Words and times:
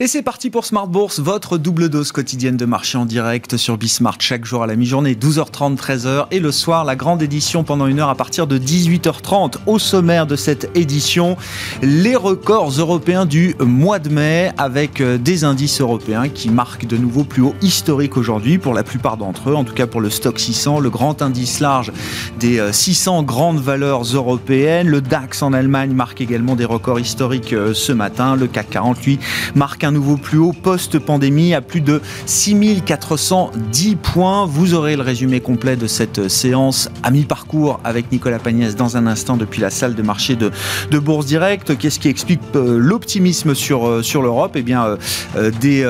Et 0.00 0.08
c'est 0.08 0.22
parti 0.22 0.50
pour 0.50 0.64
Smart 0.64 0.88
Bourse, 0.88 1.20
votre 1.20 1.56
double 1.56 1.88
dose 1.88 2.10
quotidienne 2.10 2.56
de 2.56 2.64
marché 2.64 2.98
en 2.98 3.04
direct 3.04 3.56
sur 3.56 3.78
Bismart 3.78 4.16
chaque 4.18 4.44
jour 4.44 4.64
à 4.64 4.66
la 4.66 4.74
mi-journée, 4.74 5.14
12h30, 5.14 5.76
13h 5.76 6.26
et 6.32 6.40
le 6.40 6.50
soir, 6.50 6.84
la 6.84 6.96
grande 6.96 7.22
édition 7.22 7.62
pendant 7.62 7.86
une 7.86 8.00
heure 8.00 8.08
à 8.08 8.16
partir 8.16 8.48
de 8.48 8.58
18h30. 8.58 9.58
Au 9.68 9.78
sommaire 9.78 10.26
de 10.26 10.34
cette 10.34 10.68
édition, 10.76 11.36
les 11.80 12.16
records 12.16 12.70
européens 12.70 13.24
du 13.24 13.54
mois 13.60 14.00
de 14.00 14.08
mai 14.08 14.50
avec 14.58 15.00
euh, 15.00 15.16
des 15.16 15.44
indices 15.44 15.80
européens 15.80 16.28
qui 16.28 16.50
marquent 16.50 16.88
de 16.88 16.96
nouveau 16.96 17.22
plus 17.22 17.42
haut 17.42 17.54
historique 17.62 18.16
aujourd'hui 18.16 18.58
pour 18.58 18.74
la 18.74 18.82
plupart 18.82 19.16
d'entre 19.16 19.50
eux, 19.50 19.54
en 19.54 19.62
tout 19.62 19.74
cas 19.74 19.86
pour 19.86 20.00
le 20.00 20.10
stock 20.10 20.40
600, 20.40 20.80
le 20.80 20.90
grand 20.90 21.22
indice 21.22 21.60
large 21.60 21.92
des 22.40 22.60
600 22.72 23.20
euh, 23.20 23.22
grandes 23.22 23.60
valeurs 23.60 24.02
européennes. 24.02 24.88
Le 24.88 25.00
DAX 25.00 25.40
en 25.42 25.52
Allemagne 25.52 25.92
marque 25.92 26.20
également 26.20 26.56
des 26.56 26.64
records 26.64 26.98
historiques 26.98 27.52
euh, 27.52 27.74
ce 27.74 27.92
matin. 27.92 28.34
Le 28.34 28.48
CAC 28.48 28.70
40, 28.70 29.04
lui, 29.04 29.20
marque 29.54 29.84
un 29.84 29.93
nouveau 29.94 30.16
plus 30.16 30.38
haut 30.38 30.52
post-pandémie 30.52 31.54
à 31.54 31.60
plus 31.60 31.80
de 31.80 32.02
6410 32.26 33.96
points. 33.96 34.44
Vous 34.44 34.74
aurez 34.74 34.96
le 34.96 35.02
résumé 35.02 35.40
complet 35.40 35.76
de 35.76 35.86
cette 35.86 36.28
séance 36.28 36.90
à 37.02 37.10
mi-parcours 37.10 37.80
avec 37.84 38.10
Nicolas 38.10 38.38
Pagnès 38.38 38.74
dans 38.76 38.96
un 38.96 39.06
instant 39.06 39.36
depuis 39.36 39.60
la 39.60 39.70
salle 39.70 39.94
de 39.94 40.02
marché 40.02 40.34
de, 40.34 40.50
de 40.90 40.98
Bourse 40.98 41.26
Direct. 41.26 41.78
Qu'est-ce 41.78 42.00
qui 42.00 42.08
explique 42.08 42.40
euh, 42.56 42.76
l'optimisme 42.78 43.54
sur, 43.54 43.86
euh, 43.86 44.02
sur 44.02 44.20
l'Europe? 44.20 44.52
Eh 44.56 44.62
bien, 44.62 44.98
euh, 45.36 45.50
des 45.60 45.84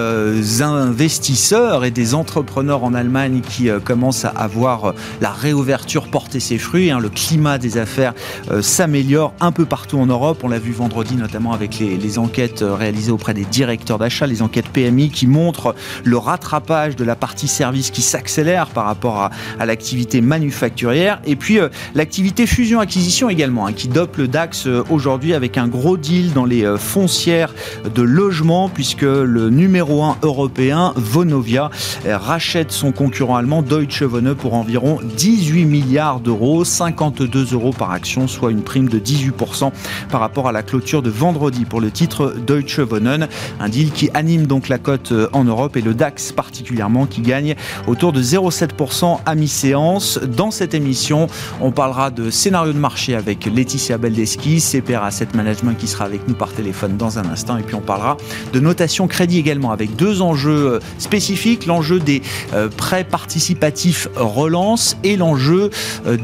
investisseurs 0.62 1.84
et 1.84 1.90
des 1.90 2.14
entrepreneurs 2.14 2.84
en 2.84 2.92
Allemagne 2.92 3.40
qui 3.40 3.68
commencent 3.84 4.26
à 4.26 4.28
avoir 4.28 4.94
la 5.22 5.30
réouverture 5.30 6.08
porter 6.08 6.40
ses 6.40 6.58
fruits. 6.58 6.90
Hein. 6.90 6.98
Le 7.00 7.08
climat 7.08 7.56
des 7.56 7.78
affaires 7.78 8.12
s'améliore 8.60 9.32
un 9.40 9.52
peu 9.52 9.64
partout 9.64 9.98
en 9.98 10.06
Europe. 10.06 10.40
On 10.42 10.48
l'a 10.48 10.58
vu 10.58 10.72
vendredi 10.72 11.16
notamment 11.16 11.52
avec 11.52 11.78
les, 11.78 11.96
les 11.96 12.18
enquêtes 12.18 12.62
réalisées 12.62 13.12
auprès 13.12 13.32
des 13.32 13.44
directeurs 13.44 13.83
d'achat, 13.84 14.26
les 14.26 14.42
enquêtes 14.42 14.68
PMI 14.68 15.10
qui 15.10 15.26
montrent 15.26 15.74
le 16.04 16.16
rattrapage 16.16 16.96
de 16.96 17.04
la 17.04 17.16
partie 17.16 17.48
service 17.48 17.90
qui 17.90 18.02
s'accélère 18.02 18.66
par 18.68 18.86
rapport 18.86 19.30
à, 19.58 19.66
l'activité 19.66 20.20
manufacturière. 20.20 21.20
Et 21.24 21.36
puis 21.36 21.58
euh, 21.58 21.68
l'activité 21.94 22.46
fusion-acquisition 22.46 23.28
également, 23.28 23.66
hein, 23.66 23.72
qui 23.72 23.88
dope 23.88 24.16
le 24.16 24.28
DAX 24.28 24.66
euh, 24.66 24.82
aujourd'hui 24.90 25.34
avec 25.34 25.58
un 25.58 25.68
gros 25.68 25.96
deal 25.96 26.32
dans 26.32 26.44
les 26.44 26.64
euh, 26.64 26.76
foncières 26.76 27.54
de 27.94 28.02
logement, 28.02 28.68
puisque 28.68 29.02
le 29.02 29.50
numéro 29.50 30.02
1 30.02 30.18
européen, 30.22 30.92
Vonovia, 30.96 31.70
rachète 32.06 32.72
son 32.72 32.92
concurrent 32.92 33.36
allemand 33.36 33.62
Deutsche 33.62 34.02
Wohnen 34.02 34.34
pour 34.34 34.54
environ 34.54 34.98
18 35.16 35.64
milliards 35.64 36.20
d'euros, 36.20 36.64
52 36.64 37.52
euros 37.52 37.72
par 37.72 37.90
action, 37.90 38.28
soit 38.28 38.50
une 38.50 38.62
prime 38.62 38.88
de 38.88 38.98
18% 38.98 39.70
par 40.10 40.20
rapport 40.20 40.48
à 40.48 40.52
la 40.52 40.62
clôture 40.62 41.02
de 41.02 41.10
vendredi 41.10 41.64
pour 41.64 41.80
le 41.80 41.90
titre 41.90 42.34
Deutsche 42.46 42.78
Wohnen. 42.78 43.28
Un 43.60 43.68
qui 43.82 44.08
anime 44.14 44.46
donc 44.46 44.68
la 44.68 44.78
cote 44.78 45.10
euh, 45.10 45.28
en 45.32 45.44
Europe 45.44 45.76
et 45.76 45.80
le 45.80 45.94
DAX 45.94 46.30
particulièrement 46.30 47.06
qui 47.06 47.22
gagne 47.22 47.56
autour 47.88 48.12
de 48.12 48.22
0,7% 48.22 49.18
à 49.26 49.34
mi-séance. 49.34 50.20
Dans 50.22 50.52
cette 50.52 50.74
émission, 50.74 51.26
on 51.60 51.72
parlera 51.72 52.10
de 52.10 52.30
scénario 52.30 52.72
de 52.72 52.78
marché 52.78 53.16
avec 53.16 53.46
Laetitia 53.46 53.98
Baldeschi, 53.98 54.60
CPR 54.60 55.02
Asset 55.02 55.28
Management 55.34 55.76
qui 55.76 55.88
sera 55.88 56.04
avec 56.04 56.28
nous 56.28 56.34
par 56.34 56.52
téléphone 56.52 56.96
dans 56.96 57.18
un 57.18 57.24
instant. 57.24 57.56
Et 57.56 57.62
puis 57.62 57.74
on 57.74 57.80
parlera 57.80 58.16
de 58.52 58.60
notation 58.60 59.08
crédit 59.08 59.38
également 59.38 59.72
avec 59.72 59.96
deux 59.96 60.22
enjeux 60.22 60.74
euh, 60.74 60.80
spécifiques. 60.98 61.66
L'enjeu 61.66 61.98
des 61.98 62.22
euh, 62.52 62.68
prêts 62.68 63.04
participatifs 63.04 64.08
relance 64.14 64.96
et 65.02 65.16
l'enjeu 65.16 65.70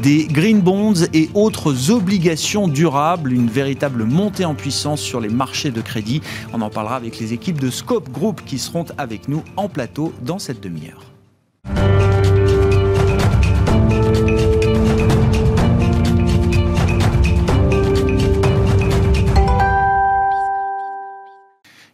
des 0.01 0.25
green 0.25 0.61
bonds 0.61 0.93
et 1.13 1.29
autres 1.33 1.91
obligations 1.91 2.67
durables. 2.67 3.33
Une 3.33 3.49
véritable 3.49 4.05
montée 4.05 4.45
en 4.45 4.53
puissance 4.55 5.01
sur 5.01 5.19
les 5.19 5.29
marchés 5.29 5.71
de 5.71 5.81
crédit. 5.81 6.21
On 6.53 6.61
en 6.61 6.69
parlera 6.69 6.95
avec 6.95 7.19
les 7.19 7.33
équipes 7.33 7.40
de 7.49 7.71
Scope 7.71 8.11
Group 8.11 8.41
qui 8.45 8.59
seront 8.59 8.85
avec 8.99 9.27
nous 9.27 9.43
en 9.57 9.67
plateau 9.67 10.13
dans 10.21 10.37
cette 10.37 10.61
demi-heure. 10.61 11.11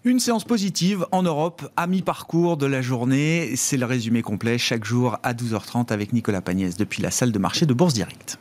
Une 0.04 0.20
séance 0.20 0.44
positive 0.44 1.06
en 1.14 1.24
Europe 1.24 1.70
à 1.78 1.88
mi-parcours 1.88 2.58
de 2.58 2.66
la 2.66 2.82
journée. 2.82 3.54
C'est 3.56 3.78
le 3.78 3.86
résumé 3.86 4.22
complet 4.22 4.58
chaque 4.58 4.84
jour 4.84 5.18
à 5.24 5.34
12h30 5.34 5.94
avec 5.94 6.12
Nicolas 6.12 6.42
Pagnès 6.42 6.76
depuis 6.76 7.02
la 7.02 7.12
salle 7.12 7.32
de 7.32 7.40
marché 7.40 7.66
de 7.66 7.74
Bourse 7.74 7.94
Directe. 7.94 8.38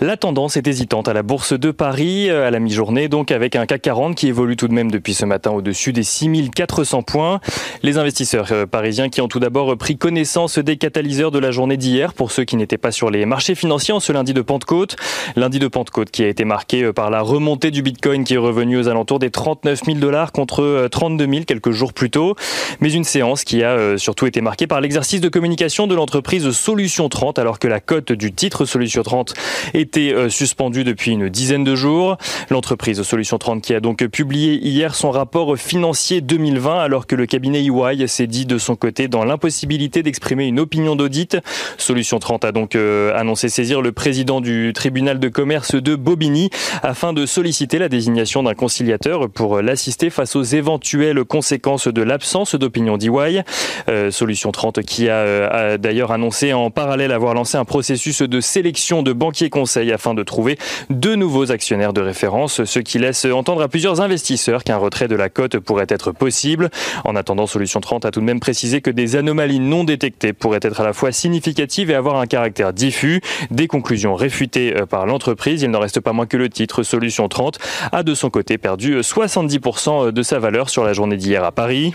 La 0.00 0.16
tendance 0.16 0.56
est 0.56 0.66
hésitante 0.66 1.08
à 1.08 1.12
la 1.12 1.22
Bourse 1.22 1.52
de 1.52 1.70
Paris 1.70 2.30
euh, 2.30 2.46
à 2.46 2.50
la 2.50 2.58
mi-journée, 2.60 3.08
donc 3.08 3.30
avec 3.30 3.56
un 3.56 3.66
CAC 3.66 3.82
40 3.82 4.14
qui 4.14 4.28
évolue 4.28 4.56
tout 4.56 4.68
de 4.68 4.72
même 4.72 4.90
depuis 4.90 5.14
ce 5.14 5.24
matin 5.24 5.50
au-dessus 5.50 5.92
des 5.92 6.02
6400 6.02 7.02
points. 7.02 7.40
Les 7.82 7.98
investisseurs 7.98 8.48
euh, 8.52 8.66
parisiens 8.66 9.08
qui 9.08 9.20
ont 9.20 9.28
tout 9.28 9.40
d'abord 9.40 9.76
pris 9.76 9.96
connaissance 9.96 10.58
des 10.58 10.76
catalyseurs 10.76 11.30
de 11.30 11.38
la 11.38 11.50
journée 11.50 11.76
d'hier 11.76 12.14
pour 12.14 12.32
ceux 12.32 12.44
qui 12.44 12.56
n'étaient 12.56 12.78
pas 12.78 12.92
sur 12.92 13.10
les 13.10 13.26
marchés 13.26 13.54
financiers 13.54 13.94
en 13.94 14.00
ce 14.00 14.12
lundi 14.12 14.34
de 14.34 14.42
Pentecôte. 14.42 14.96
Lundi 15.36 15.58
de 15.58 15.68
Pentecôte 15.68 16.10
qui 16.10 16.22
a 16.22 16.28
été 16.28 16.44
marqué 16.44 16.84
euh, 16.84 16.92
par 16.92 17.10
la 17.10 17.20
remontée 17.20 17.70
du 17.70 17.82
Bitcoin 17.82 18.24
qui 18.24 18.34
est 18.34 18.38
revenu 18.38 18.78
aux 18.78 18.88
alentours 18.88 19.18
des 19.18 19.30
39 19.30 19.84
000 19.84 19.98
dollars 19.98 20.32
contre 20.32 20.88
32 20.90 21.26
000 21.26 21.44
quelques 21.44 21.70
jours 21.70 21.92
plus 21.92 22.10
tôt. 22.10 22.34
Mais 22.80 22.92
une 22.92 23.04
séance 23.04 23.44
qui 23.44 23.64
a 23.64 23.98
surtout 23.98 24.26
été 24.26 24.40
marquée 24.40 24.66
par 24.66 24.80
l'exercice 24.80 25.20
de 25.20 25.28
communication 25.28 25.86
de 25.86 25.94
l'entreprise 25.94 26.50
Solution 26.50 27.08
30 27.08 27.38
alors 27.38 27.58
que 27.58 27.68
la 27.68 27.80
cote 27.80 28.12
du 28.12 28.32
titre 28.32 28.64
Solution 28.64 29.02
30 29.02 29.34
était 29.74 30.12
euh, 30.12 30.28
suspendu 30.28 30.84
depuis 30.84 31.12
une 31.12 31.28
dizaine 31.28 31.64
de 31.64 31.74
jours. 31.74 32.16
L'entreprise 32.50 33.02
Solution 33.02 33.38
30 33.38 33.62
qui 33.62 33.74
a 33.74 33.80
donc 33.80 34.06
publié 34.06 34.54
hier 34.54 34.94
son 34.94 35.10
rapport 35.10 35.56
financier 35.56 36.20
2020 36.20 36.78
alors 36.78 37.06
que 37.06 37.14
le 37.14 37.26
cabinet 37.26 37.64
EY 37.64 38.08
s'est 38.08 38.26
dit 38.26 38.46
de 38.46 38.58
son 38.58 38.76
côté 38.76 39.08
dans 39.08 39.24
l'impossibilité 39.24 40.02
d'exprimer 40.02 40.46
une 40.46 40.60
opinion 40.60 40.96
d'audit. 40.96 41.38
Solution 41.76 42.18
30 42.18 42.44
a 42.44 42.52
donc 42.52 42.74
euh, 42.74 43.14
annoncé 43.16 43.48
saisir 43.48 43.80
le 43.80 43.92
président 43.92 44.40
du 44.40 44.72
tribunal 44.74 45.18
de 45.18 45.28
commerce 45.28 45.74
de 45.74 45.94
Bobigny 45.94 46.50
afin 46.82 47.12
de 47.12 47.26
solliciter 47.26 47.78
la 47.78 47.88
désignation 47.88 48.42
d'un 48.42 48.54
conciliateur 48.54 49.28
pour 49.28 49.60
l'assister 49.62 50.10
face 50.10 50.36
aux 50.36 50.42
éventuelles 50.42 51.24
conséquences 51.24 51.88
de 51.88 52.02
l'absence 52.02 52.54
d'opinion 52.54 52.96
d'EY. 52.96 53.42
Euh, 53.88 54.10
Solution 54.10 54.52
30 54.52 54.82
qui 54.82 55.08
a, 55.08 55.48
a 55.48 55.78
d'ailleurs 55.78 56.12
annoncé 56.12 56.52
en 56.52 56.70
parallèle 56.70 57.12
avoir 57.12 57.34
lancé 57.34 57.56
un 57.56 57.64
processus 57.64 58.22
de 58.22 58.40
sélection 58.40 59.02
de 59.02 59.12
banquiers 59.12 59.50
conseil 59.58 59.90
afin 59.90 60.14
de 60.14 60.22
trouver 60.22 60.56
de 60.88 61.16
nouveaux 61.16 61.50
actionnaires 61.50 61.92
de 61.92 62.00
référence, 62.00 62.62
ce 62.62 62.78
qui 62.78 63.00
laisse 63.00 63.24
entendre 63.24 63.60
à 63.60 63.66
plusieurs 63.66 64.00
investisseurs 64.00 64.62
qu'un 64.62 64.76
retrait 64.76 65.08
de 65.08 65.16
la 65.16 65.28
cote 65.28 65.58
pourrait 65.58 65.88
être 65.88 66.12
possible. 66.12 66.70
En 67.04 67.16
attendant, 67.16 67.48
Solution 67.48 67.80
30 67.80 68.04
a 68.04 68.12
tout 68.12 68.20
de 68.20 68.24
même 68.24 68.38
précisé 68.38 68.80
que 68.80 68.90
des 68.90 69.16
anomalies 69.16 69.58
non 69.58 69.82
détectées 69.82 70.32
pourraient 70.32 70.60
être 70.62 70.80
à 70.80 70.84
la 70.84 70.92
fois 70.92 71.10
significatives 71.10 71.90
et 71.90 71.96
avoir 71.96 72.20
un 72.20 72.26
caractère 72.26 72.72
diffus. 72.72 73.20
Des 73.50 73.66
conclusions 73.66 74.14
réfutées 74.14 74.76
euh, 74.76 74.86
par 74.86 75.06
l'entreprise. 75.06 75.62
Il 75.62 75.72
n'en 75.72 75.80
reste 75.80 75.98
pas 75.98 76.12
moins 76.12 76.26
que 76.26 76.36
le 76.36 76.48
titre 76.48 76.84
Solution 76.84 77.28
30 77.28 77.58
a 77.90 78.04
de 78.04 78.14
son 78.14 78.30
côté 78.30 78.58
perdu 78.58 79.00
70% 79.00 80.12
de 80.12 80.22
sa 80.22 80.38
valeur 80.38 80.70
sur 80.70 80.84
la 80.84 80.92
journée 80.92 81.16
d'hier 81.16 81.42
à 81.42 81.50
Paris. 81.50 81.94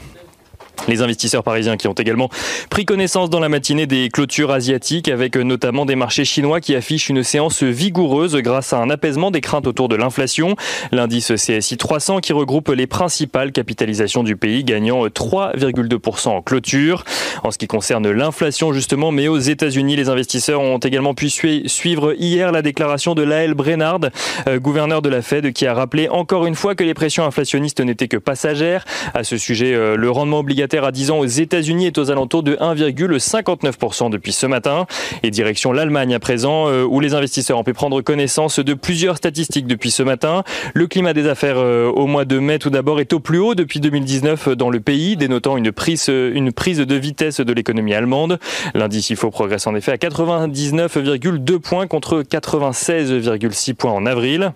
Les 0.87 1.01
investisseurs 1.01 1.43
parisiens 1.43 1.77
qui 1.77 1.87
ont 1.87 1.93
également 1.93 2.29
pris 2.69 2.83
connaissance 2.85 3.29
dans 3.29 3.39
la 3.39 3.47
matinée 3.47 3.85
des 3.85 4.09
clôtures 4.09 4.51
asiatiques 4.51 5.07
avec 5.07 5.37
notamment 5.37 5.85
des 5.85 5.95
marchés 5.95 6.25
chinois 6.25 6.59
qui 6.59 6.75
affichent 6.75 7.09
une 7.09 7.23
séance 7.23 7.63
vigoureuse 7.63 8.35
grâce 8.35 8.73
à 8.73 8.79
un 8.79 8.89
apaisement 8.89 9.31
des 9.31 9.39
craintes 9.39 9.65
autour 9.65 9.87
de 9.87 9.95
l'inflation. 9.95 10.55
L'indice 10.91 11.31
CSI 11.35 11.77
300 11.77 12.19
qui 12.19 12.33
regroupe 12.33 12.69
les 12.69 12.87
principales 12.87 13.51
capitalisations 13.51 14.23
du 14.23 14.35
pays 14.35 14.63
gagnant 14.65 15.05
3,2% 15.07 16.29
en 16.29 16.41
clôture. 16.41 17.05
En 17.43 17.51
ce 17.51 17.57
qui 17.57 17.67
concerne 17.67 18.09
l'inflation 18.11 18.73
justement, 18.73 19.11
mais 19.11 19.29
aux 19.29 19.39
États-Unis, 19.39 19.95
les 19.95 20.09
investisseurs 20.09 20.59
ont 20.59 20.79
également 20.79 21.13
pu 21.13 21.29
suivre 21.29 22.13
hier 22.17 22.51
la 22.51 22.61
déclaration 22.61 23.15
de 23.15 23.23
Lael 23.23 23.53
Brennard, 23.53 23.99
euh, 24.47 24.59
gouverneur 24.59 25.01
de 25.01 25.09
la 25.09 25.21
Fed, 25.21 25.53
qui 25.53 25.65
a 25.65 25.73
rappelé 25.73 26.09
encore 26.09 26.45
une 26.45 26.55
fois 26.55 26.75
que 26.75 26.83
les 26.83 26.93
pressions 26.93 27.25
inflationnistes 27.25 27.79
n'étaient 27.79 28.07
que 28.07 28.17
passagères. 28.17 28.85
À 29.13 29.23
ce 29.23 29.37
sujet, 29.37 29.73
euh, 29.73 29.95
le 29.95 30.09
rendement 30.09 30.39
obligatoire 30.39 30.62
à 30.63 30.91
10 30.91 31.11
ans 31.11 31.19
aux 31.19 31.25
États-Unis 31.25 31.87
est 31.87 31.97
aux 31.97 32.09
alentours 32.09 32.41
de 32.41 32.55
1,59% 32.55 34.09
depuis 34.09 34.31
ce 34.31 34.45
matin. 34.45 34.85
Et 35.21 35.29
direction 35.29 35.71
l'Allemagne 35.71 36.13
à 36.15 36.19
présent, 36.19 36.67
euh, 36.67 36.83
où 36.83 36.99
les 36.99 37.13
investisseurs 37.13 37.57
ont 37.57 37.63
pu 37.63 37.73
prendre 37.73 38.01
connaissance 38.01 38.59
de 38.59 38.73
plusieurs 38.73 39.17
statistiques 39.17 39.67
depuis 39.67 39.91
ce 39.91 40.03
matin. 40.03 40.43
Le 40.73 40.87
climat 40.87 41.13
des 41.13 41.27
affaires 41.27 41.57
euh, 41.57 41.89
au 41.89 42.07
mois 42.07 42.25
de 42.25 42.39
mai, 42.39 42.59
tout 42.59 42.69
d'abord, 42.69 42.99
est 42.99 43.13
au 43.13 43.19
plus 43.19 43.39
haut 43.39 43.55
depuis 43.55 43.79
2019 43.79 44.49
dans 44.49 44.69
le 44.69 44.79
pays, 44.79 45.17
dénotant 45.17 45.57
une 45.57 45.71
prise, 45.71 46.07
une 46.07 46.51
prise 46.51 46.79
de 46.79 46.95
vitesse 46.95 47.39
de 47.39 47.53
l'économie 47.53 47.93
allemande. 47.93 48.39
L'indice 48.73 49.09
IFO 49.09 49.29
progresse 49.29 49.67
en 49.67 49.75
effet 49.75 49.91
à 49.91 49.97
99,2 49.97 51.59
points 51.59 51.87
contre 51.87 52.23
96,6 52.23 53.73
points 53.73 53.91
en 53.91 54.05
avril. 54.05 54.53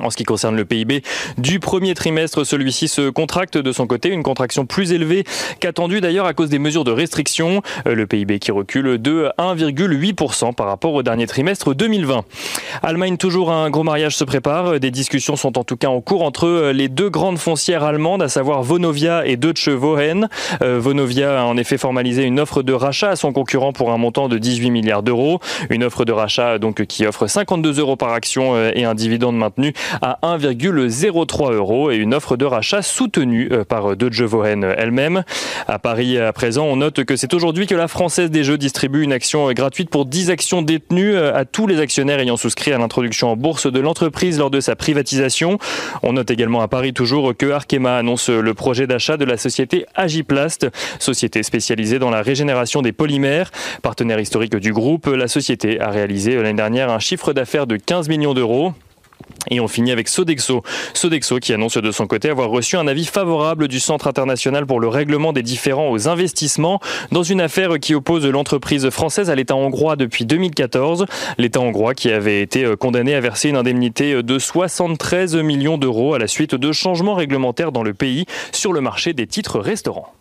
En 0.00 0.10
ce 0.10 0.16
qui 0.16 0.24
concerne 0.24 0.56
le 0.56 0.64
PIB 0.64 1.02
du 1.38 1.60
premier 1.60 1.94
trimestre, 1.94 2.44
celui-ci 2.44 2.88
se 2.88 3.10
contracte 3.10 3.58
de 3.58 3.72
son 3.72 3.86
côté, 3.86 4.08
une 4.08 4.22
contraction 4.22 4.66
plus 4.66 4.92
élevée 4.92 5.24
qu'attendue 5.60 6.00
d'ailleurs 6.00 6.26
à 6.26 6.34
cause 6.34 6.48
des 6.48 6.58
mesures 6.58 6.84
de 6.84 6.92
restriction. 6.92 7.62
Euh, 7.86 7.94
le 7.94 8.06
PIB 8.06 8.38
qui 8.38 8.50
recule 8.50 9.00
de 9.00 9.30
1,8% 9.38 10.54
par 10.54 10.66
rapport 10.66 10.94
au 10.94 11.02
dernier 11.02 11.26
trimestre 11.26 11.74
2020. 11.74 12.24
Allemagne, 12.82 13.16
toujours 13.16 13.52
un 13.52 13.70
gros 13.70 13.84
mariage 13.84 14.16
se 14.16 14.24
prépare. 14.24 14.80
Des 14.80 14.90
discussions 14.90 15.36
sont 15.36 15.58
en 15.58 15.64
tout 15.64 15.76
cas 15.76 15.88
en 15.88 16.00
cours 16.00 16.22
entre 16.22 16.70
les 16.72 16.88
deux 16.88 17.10
grandes 17.10 17.38
foncières 17.38 17.84
allemandes, 17.84 18.22
à 18.22 18.28
savoir 18.28 18.62
Vonovia 18.62 19.26
et 19.26 19.36
Deutsche 19.36 19.68
Wohnen. 19.68 20.28
Euh, 20.62 20.78
Vonovia 20.78 21.42
a 21.42 21.44
en 21.44 21.56
effet 21.56 21.78
formalisé 21.78 22.22
une 22.24 22.40
offre 22.40 22.62
de 22.62 22.72
rachat 22.72 23.10
à 23.10 23.16
son 23.16 23.32
concurrent 23.32 23.72
pour 23.72 23.92
un 23.92 23.98
montant 23.98 24.28
de 24.28 24.38
18 24.38 24.70
milliards 24.70 25.02
d'euros. 25.02 25.40
Une 25.70 25.84
offre 25.84 26.04
de 26.04 26.12
rachat 26.12 26.58
donc 26.58 26.84
qui 26.86 27.06
offre 27.06 27.26
52 27.26 27.80
euros 27.80 27.96
par 27.96 28.12
action 28.12 28.54
euh, 28.54 28.70
et 28.74 28.84
un 28.84 28.94
dividende 28.94 29.36
maintenu 29.36 29.72
à 30.00 30.18
1,03 30.22 31.52
euros 31.52 31.90
et 31.90 31.96
une 31.96 32.14
offre 32.14 32.36
de 32.36 32.44
rachat 32.44 32.82
soutenue 32.82 33.48
euh, 33.52 33.64
par 33.64 33.96
Deutsche 33.96 34.20
Wohnen 34.20 34.64
elle-même. 34.76 35.24
À 35.68 35.78
Paris, 35.78 36.18
à 36.18 36.32
présent, 36.32 36.64
on 36.64 36.76
note 36.76 37.04
que 37.04 37.16
c'est 37.16 37.34
aujourd'hui 37.34 37.66
que 37.66 37.74
la 37.74 37.88
Française 37.88 38.30
des 38.30 38.44
Jeux 38.44 38.58
distribue 38.58 39.02
une 39.02 39.12
action 39.12 39.48
euh, 39.48 39.52
gratuite 39.52 39.90
pour 39.90 40.06
10 40.06 40.30
actions 40.30 40.62
détenues 40.62 41.14
euh, 41.14 41.34
à 41.34 41.44
tous 41.44 41.66
les 41.66 41.80
actionnaires 41.80 42.20
ayant 42.20 42.36
souscrit 42.36 42.72
à 42.72 42.78
l'introduction 42.78 43.30
en 43.30 43.36
bourse 43.36 43.70
de 43.70 43.80
l'entreprise 43.80 44.38
lors 44.38 44.50
de 44.50 44.60
sa 44.60 44.76
privatisation. 44.76 45.58
On 46.02 46.14
note 46.14 46.30
également 46.30 46.60
à 46.60 46.68
Paris 46.68 46.92
toujours 46.92 47.36
que 47.36 47.50
Arkema 47.50 47.96
annonce 47.96 48.28
le 48.28 48.54
projet 48.54 48.86
d'achat 48.86 49.16
de 49.16 49.24
la 49.24 49.36
société 49.36 49.86
Agiplast, 49.94 50.66
société 50.98 51.42
spécialisée 51.42 51.98
dans 51.98 52.10
la 52.10 52.22
régénération 52.22 52.82
des 52.82 52.92
polymères. 52.92 53.50
Partenaire 53.82 54.20
historique 54.20 54.56
du 54.56 54.72
groupe, 54.72 55.06
la 55.06 55.28
société 55.28 55.80
a 55.80 55.90
réalisé 55.90 56.36
l'année 56.36 56.54
dernière 56.54 56.90
un 56.90 56.98
chiffre 56.98 57.32
d'affaires 57.32 57.66
de 57.66 57.76
15 57.76 58.08
millions 58.08 58.34
d'euros. 58.34 58.72
Et 59.50 59.60
on 59.60 59.68
finit 59.68 59.92
avec 59.92 60.08
Sodexo. 60.08 60.62
Sodexo 60.94 61.38
qui 61.38 61.52
annonce 61.52 61.76
de 61.76 61.90
son 61.90 62.06
côté 62.06 62.30
avoir 62.30 62.50
reçu 62.50 62.76
un 62.76 62.86
avis 62.86 63.04
favorable 63.04 63.68
du 63.68 63.80
Centre 63.80 64.06
international 64.06 64.66
pour 64.66 64.80
le 64.80 64.88
règlement 64.88 65.32
des 65.32 65.42
différends 65.42 65.90
aux 65.90 66.08
investissements 66.08 66.80
dans 67.10 67.22
une 67.22 67.40
affaire 67.40 67.78
qui 67.80 67.94
oppose 67.94 68.26
l'entreprise 68.26 68.88
française 68.90 69.30
à 69.30 69.34
l'État 69.34 69.56
hongrois 69.56 69.96
depuis 69.96 70.24
2014. 70.24 71.06
L'État 71.38 71.60
hongrois 71.60 71.94
qui 71.94 72.10
avait 72.10 72.40
été 72.40 72.64
euh, 72.64 72.76
condamné 72.76 73.14
à 73.14 73.20
verser 73.20 73.48
une 73.48 73.56
indemnité 73.56 74.22
de 74.22 74.38
73 74.38 75.36
millions 75.36 75.78
d'euros 75.78 76.14
à 76.14 76.18
la 76.18 76.28
suite 76.28 76.54
de 76.54 76.72
changements 76.72 77.14
réglementaires 77.14 77.72
dans 77.72 77.82
le 77.82 77.94
pays 77.94 78.26
sur 78.52 78.72
le 78.72 78.80
marché 78.80 79.12
des 79.12 79.26
titres 79.26 79.58
restaurants. 79.58 80.12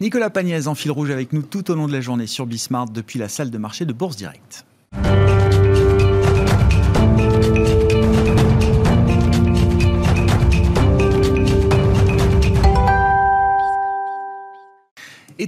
Nicolas 0.00 0.30
Pagnès 0.30 0.66
en 0.66 0.74
fil 0.74 0.90
rouge 0.90 1.10
avec 1.10 1.32
nous 1.32 1.42
tout 1.42 1.70
au 1.70 1.74
long 1.74 1.86
de 1.86 1.92
la 1.92 2.00
journée 2.00 2.26
sur 2.26 2.46
Bismart 2.46 2.86
depuis 2.86 3.18
la 3.18 3.28
salle 3.28 3.50
de 3.50 3.58
marché 3.58 3.84
de 3.84 3.92
Bourse 3.92 4.16
Direct. 4.16 4.64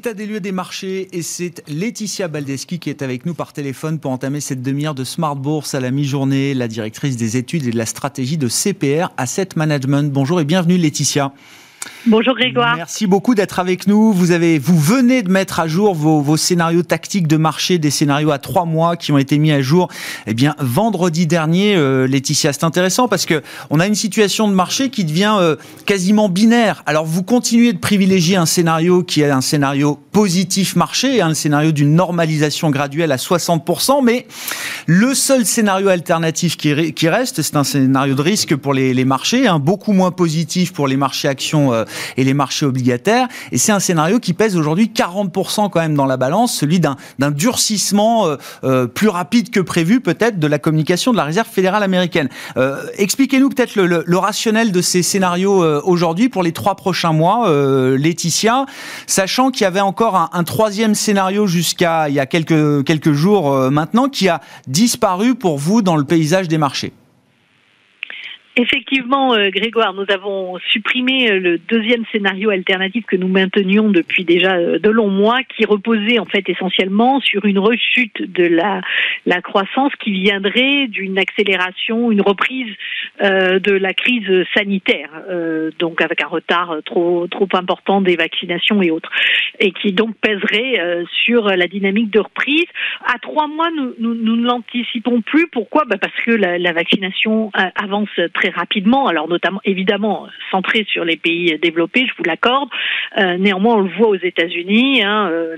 État 0.03 0.15
des 0.15 0.27
lieux 0.27 0.41
des 0.41 0.51
marchés 0.51 1.09
et 1.13 1.23
c'est 1.23 1.63
Laetitia 1.69 2.27
Baldeschi 2.27 2.81
qui 2.81 2.91
est 2.91 3.03
avec 3.03 3.25
nous 3.25 3.35
par 3.35 3.53
téléphone 3.53 4.01
pour 4.01 4.11
entamer 4.11 4.41
cette 4.41 4.61
demi-heure 4.61 4.97
de 4.97 5.05
Smart 5.05 5.37
Bourse 5.37 5.77
à 5.77 5.81
la 5.81 5.93
mi-journée, 5.93 6.55
la 6.55 6.67
directrice 6.67 7.17
des 7.17 7.37
études 7.37 7.69
et 7.69 7.71
de 7.71 7.79
la 7.79 7.87
stratégie 7.87 8.37
de 8.37 8.49
CPR 8.49 9.13
Asset 9.17 9.51
Management. 9.55 10.13
Bonjour 10.13 10.41
et 10.41 10.45
bienvenue 10.45 10.77
Laetitia. 10.77 11.33
Bonjour 12.05 12.35
Grégoire. 12.35 12.75
Merci 12.75 13.07
beaucoup 13.07 13.37
d'être 13.37 13.61
avec 13.61 13.87
nous. 13.87 14.13
Vous 14.13 14.33
avez, 14.33 14.59
vous 14.59 14.77
venez 14.77 15.23
de 15.23 15.31
mettre 15.31 15.61
à 15.61 15.69
jour 15.69 15.95
vos, 15.95 16.21
vos, 16.21 16.37
scénarios 16.37 16.83
tactiques 16.83 17.29
de 17.29 17.37
marché, 17.37 17.79
des 17.79 17.93
scénarios 17.93 18.33
à 18.33 18.39
trois 18.39 18.65
mois 18.65 18.97
qui 18.97 19.13
ont 19.13 19.19
été 19.19 19.39
mis 19.39 19.53
à 19.53 19.63
jour. 19.63 19.87
Eh 20.27 20.35
bien, 20.35 20.57
vendredi 20.59 21.29
dernier, 21.29 21.77
euh, 21.77 22.09
Laetitia, 22.09 22.53
c'est 22.53 22.65
intéressant 22.65 23.07
parce 23.07 23.25
que 23.25 23.41
on 23.71 23.79
a 23.79 23.87
une 23.87 23.95
situation 23.95 24.49
de 24.49 24.53
marché 24.53 24.91
qui 24.91 25.05
devient 25.05 25.37
euh, 25.39 25.55
quasiment 25.87 26.29
binaire. 26.29 26.83
Alors, 26.87 27.05
vous 27.05 27.23
continuez 27.23 27.73
de 27.73 27.79
privilégier 27.79 28.35
un 28.35 28.47
scénario 28.47 29.05
qui 29.05 29.21
est 29.23 29.31
un 29.31 29.41
scénario 29.41 29.97
positif 30.11 30.75
marché, 30.75 31.23
un 31.23 31.35
scénario 31.35 31.71
d'une 31.71 31.95
normalisation 31.95 32.71
graduelle 32.71 33.13
à 33.13 33.17
60%, 33.17 34.03
mais 34.03 34.27
le 34.87 35.15
seul 35.15 35.47
scénario 35.47 35.89
alternatif 35.89 36.57
qui, 36.57 36.93
qui 36.95 37.09
reste, 37.09 37.43
c'est 37.43 37.57
un 37.57 37.65
scénario 37.65 38.15
de 38.15 38.23
risque 38.23 38.57
pour 38.57 38.75
les, 38.75 38.93
les 38.93 39.05
marchés, 39.05 39.47
hein, 39.47 39.61
beaucoup 39.61 39.93
moins 39.93 40.11
positif 40.11 40.73
pour 40.73 40.89
les 40.89 40.97
marchés 40.97 41.29
actions 41.29 41.73
euh, 41.73 41.85
et 42.17 42.25
les 42.25 42.35
marchés 42.35 42.67
obligataires. 42.67 43.29
Et 43.50 43.59
c'est 43.59 43.73
un 43.73 43.81
scénario 43.81 44.19
qui 44.19 44.33
pèse 44.33 44.56
aujourd'hui 44.56 44.93
40% 44.94 45.71
quand 45.71 45.81
même 45.81 45.94
dans 45.94 46.06
la 46.06 46.17
balance, 46.17 46.55
celui 46.55 46.81
d'un 46.81 46.97
durcissement 47.31 48.27
euh, 48.27 48.37
euh, 48.65 48.87
plus 48.87 49.09
rapide 49.09 49.50
que 49.50 49.61
prévu 49.61 50.00
peut-être 50.00 50.39
de 50.39 50.47
la 50.47 50.59
communication 50.59 51.12
de 51.12 51.17
la 51.17 51.25
Réserve 51.25 51.49
fédérale 51.49 51.83
américaine. 51.83 52.29
Expliquez-nous 52.97 53.49
peut-être 53.49 53.77
le, 53.77 54.05
le, 54.06 54.19
rationnel 54.19 54.73
de 54.73 54.81
ces 54.81 55.03
scénarios 55.03 55.65
aujourd'hui 55.85 56.29
pour 56.29 56.43
les 56.43 56.53
trois 56.53 56.75
prochains 56.75 57.12
mois, 57.12 57.50
Laetitia, 57.97 58.67
sachant 59.06 59.50
qu'il 59.50 59.62
y 59.62 59.67
avait 59.67 59.81
encore 59.81 60.17
un, 60.17 60.31
un 60.33 60.44
troisième 60.44 60.94
scénario 60.94 61.47
jusqu'à 61.47 62.09
il 62.09 62.15
y 62.15 62.21
a 62.21 62.27
quelques, 62.27 62.85
quelques 62.85 63.12
jours 63.12 63.71
maintenant 63.71 64.09
qui 64.09 64.29
a 64.29 64.41
disparu 64.67 65.35
pour 65.35 65.59
vous 65.59 65.83
dans 65.83 65.97
le 65.97 66.05
paysage 66.05 66.49
des 66.49 66.59
marchés. 66.59 66.93
Effectivement, 68.55 69.33
euh, 69.33 69.49
Grégoire, 69.49 69.95
nous 69.95 70.05
avons 70.11 70.59
supprimé 70.59 71.31
euh, 71.31 71.41
le 71.41 71.57
deuxième 71.57 72.05
scénario 72.13 72.51
alternatif 72.51 73.07
que 73.07 73.17
nous 73.17 73.29
maintenions 73.29 73.89
depuis 73.89 74.27
déjà 74.27 74.57
euh, 74.57 74.79
de 74.79 74.91
longs 74.91 75.09
mois, 75.09 75.43
qui 75.57 75.65
reposait 75.65 76.19
en 76.19 76.27
fait 76.27 76.47
essentiellement 76.51 77.19
sur 77.21 77.47
une 77.47 77.59
rechute 77.59 78.21
de 78.21 78.45
la, 78.45 78.83
croissance 79.41 79.93
qui 80.05 80.13
viendrait 80.13 80.87
d'une 80.89 81.19
accélération, 81.19 82.11
une 82.11 82.21
reprise 82.21 82.73
de 83.21 83.73
la 83.73 83.93
crise 83.93 84.29
sanitaire, 84.55 85.11
donc 85.79 86.01
avec 86.01 86.23
un 86.23 86.27
retard 86.27 86.77
trop 86.85 87.29
important 87.55 88.01
des 88.01 88.17
vaccinations 88.17 88.83
et 88.83 88.91
autres, 88.91 89.11
et 89.59 89.73
qui 89.73 89.93
donc 89.93 90.15
pèserait 90.17 91.05
sur 91.25 91.45
la 91.45 91.67
dynamique 91.67 92.11
de 92.11 92.21
reprise. 92.21 92.67
À 93.07 93.19
trois 93.19 93.49
mois, 93.49 93.69
nous 93.99 94.15
ne 94.15 94.43
l'anticipons 94.45 95.23
plus. 95.23 95.47
Pourquoi? 95.49 95.85
Bah 95.87 95.97
Parce 96.01 96.15
que 96.25 96.33
la, 96.33 96.59
la 96.59 96.73
vaccination 96.73 97.51
avance 97.55 98.11
très 98.35 98.42
très 98.43 98.50
rapidement, 98.50 99.06
alors 99.06 99.29
notamment 99.29 99.61
évidemment 99.65 100.27
centré 100.50 100.85
sur 100.89 101.05
les 101.05 101.17
pays 101.17 101.59
développés, 101.61 102.06
je 102.06 102.12
vous 102.17 102.25
l'accorde. 102.25 102.69
Euh, 103.19 103.37
néanmoins, 103.39 103.77
on 103.77 103.81
le 103.81 103.91
voit 103.97 104.09
aux 104.09 104.17
États-Unis, 104.17 105.03
hein, 105.03 105.29
euh, 105.31 105.56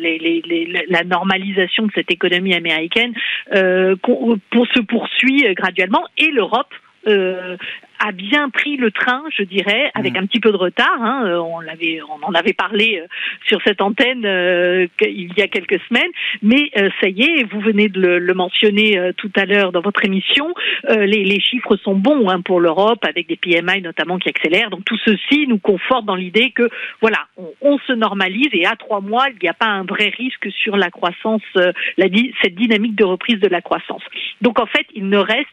la 0.88 1.04
normalisation 1.04 1.86
de 1.86 1.92
cette 1.94 2.10
économie 2.10 2.54
américaine 2.54 3.12
euh, 3.54 3.96
pour, 4.02 4.36
se 4.74 4.80
poursuit 4.80 5.44
graduellement 5.54 6.04
et 6.18 6.30
l'Europe 6.30 6.72
euh, 7.06 7.56
a 7.98 8.12
bien 8.12 8.50
pris 8.50 8.76
le 8.76 8.90
train, 8.90 9.22
je 9.36 9.42
dirais, 9.42 9.90
avec 9.94 10.14
mmh. 10.14 10.16
un 10.16 10.26
petit 10.26 10.40
peu 10.40 10.50
de 10.50 10.56
retard. 10.56 11.00
Hein. 11.00 11.24
Euh, 11.26 11.38
on 11.38 11.60
l'avait, 11.60 12.00
on 12.02 12.24
en 12.24 12.34
avait 12.34 12.52
parlé 12.52 13.00
euh, 13.00 13.06
sur 13.46 13.60
cette 13.64 13.80
antenne 13.80 14.24
euh, 14.24 14.86
il 15.00 15.32
y 15.36 15.42
a 15.42 15.48
quelques 15.48 15.80
semaines, 15.88 16.10
mais 16.42 16.70
ça 17.00 17.08
y 17.08 17.22
est, 17.22 17.44
vous 17.44 17.60
venez 17.60 17.88
de 17.88 18.00
le, 18.00 18.34
mentionner 18.34 19.12
tout 19.16 19.30
à 19.36 19.44
l'heure 19.44 19.70
dans 19.70 19.80
votre 19.80 20.04
émission. 20.04 20.52
Les, 20.88 21.24
les, 21.24 21.40
chiffres 21.40 21.76
sont 21.76 21.94
bons 21.94 22.28
hein, 22.28 22.40
pour 22.40 22.60
l'Europe, 22.60 23.04
avec 23.04 23.28
des 23.28 23.36
PMI 23.36 23.80
notamment 23.82 24.18
qui 24.18 24.28
accélèrent. 24.28 24.70
Donc 24.70 24.84
tout 24.84 24.98
ceci 25.04 25.46
nous 25.46 25.58
conforte 25.58 26.04
dans 26.04 26.16
l'idée 26.16 26.50
que 26.50 26.68
voilà, 27.00 27.18
on, 27.36 27.48
on, 27.60 27.78
se 27.78 27.92
normalise 27.92 28.48
et 28.52 28.66
à 28.66 28.76
trois 28.76 29.00
mois, 29.00 29.26
il 29.30 29.38
n'y 29.42 29.48
a 29.48 29.54
pas 29.54 29.66
un 29.66 29.84
vrai 29.84 30.12
risque 30.16 30.50
sur 30.50 30.76
la 30.76 30.90
croissance, 30.90 31.42
la, 31.54 32.06
cette 32.42 32.54
dynamique 32.54 32.96
de 32.96 33.04
reprise 33.04 33.38
de 33.38 33.48
la 33.48 33.60
croissance. 33.60 34.02
Donc 34.40 34.58
en 34.58 34.66
fait, 34.66 34.86
il 34.94 35.08
ne 35.08 35.18
reste 35.18 35.48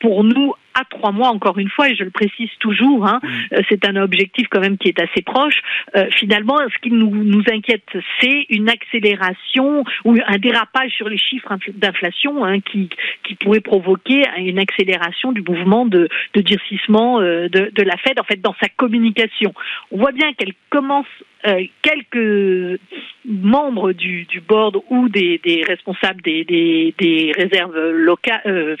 pour 0.00 0.24
nous 0.24 0.54
à 0.74 0.84
trois 0.84 1.12
mois, 1.12 1.28
encore 1.28 1.58
une 1.58 1.68
fois, 1.68 1.81
et 1.88 1.94
je 1.94 2.04
le 2.04 2.10
précise 2.10 2.50
toujours, 2.58 3.06
hein, 3.06 3.20
mm. 3.22 3.28
euh, 3.54 3.62
c'est 3.68 3.86
un 3.86 3.96
objectif 3.96 4.46
quand 4.50 4.60
même 4.60 4.78
qui 4.78 4.88
est 4.88 5.00
assez 5.00 5.22
proche. 5.22 5.60
Euh, 5.96 6.06
finalement, 6.16 6.58
ce 6.58 6.78
qui 6.80 6.90
nous, 6.90 7.10
nous 7.10 7.44
inquiète, 7.50 7.88
c'est 8.20 8.46
une 8.50 8.68
accélération 8.68 9.84
ou 10.04 10.16
un 10.26 10.38
dérapage 10.38 10.92
sur 10.92 11.08
les 11.08 11.18
chiffres 11.18 11.54
d'inflation 11.74 12.44
hein, 12.44 12.60
qui, 12.60 12.88
qui 13.24 13.34
pourrait 13.34 13.60
provoquer 13.60 14.22
une 14.38 14.58
accélération 14.58 15.32
du 15.32 15.42
mouvement 15.42 15.86
de, 15.86 16.08
de 16.34 16.40
durcissement 16.40 17.20
euh, 17.20 17.48
de, 17.48 17.70
de 17.72 17.82
la 17.82 17.96
Fed, 17.96 18.18
en 18.18 18.24
fait, 18.24 18.40
dans 18.40 18.54
sa 18.60 18.68
communication. 18.68 19.52
On 19.90 19.98
voit 19.98 20.12
bien 20.12 20.32
qu'elle 20.34 20.54
commence 20.70 21.06
euh, 21.46 21.64
quelques 21.82 22.80
membres 23.24 23.92
du, 23.92 24.24
du 24.24 24.40
board 24.40 24.78
ou 24.90 25.08
des, 25.08 25.40
des 25.44 25.62
responsables 25.66 26.22
des, 26.22 26.44
des, 26.44 26.94
des 26.98 27.32
réserves 27.36 27.76
locales, 27.90 28.42
euh, 28.46 28.76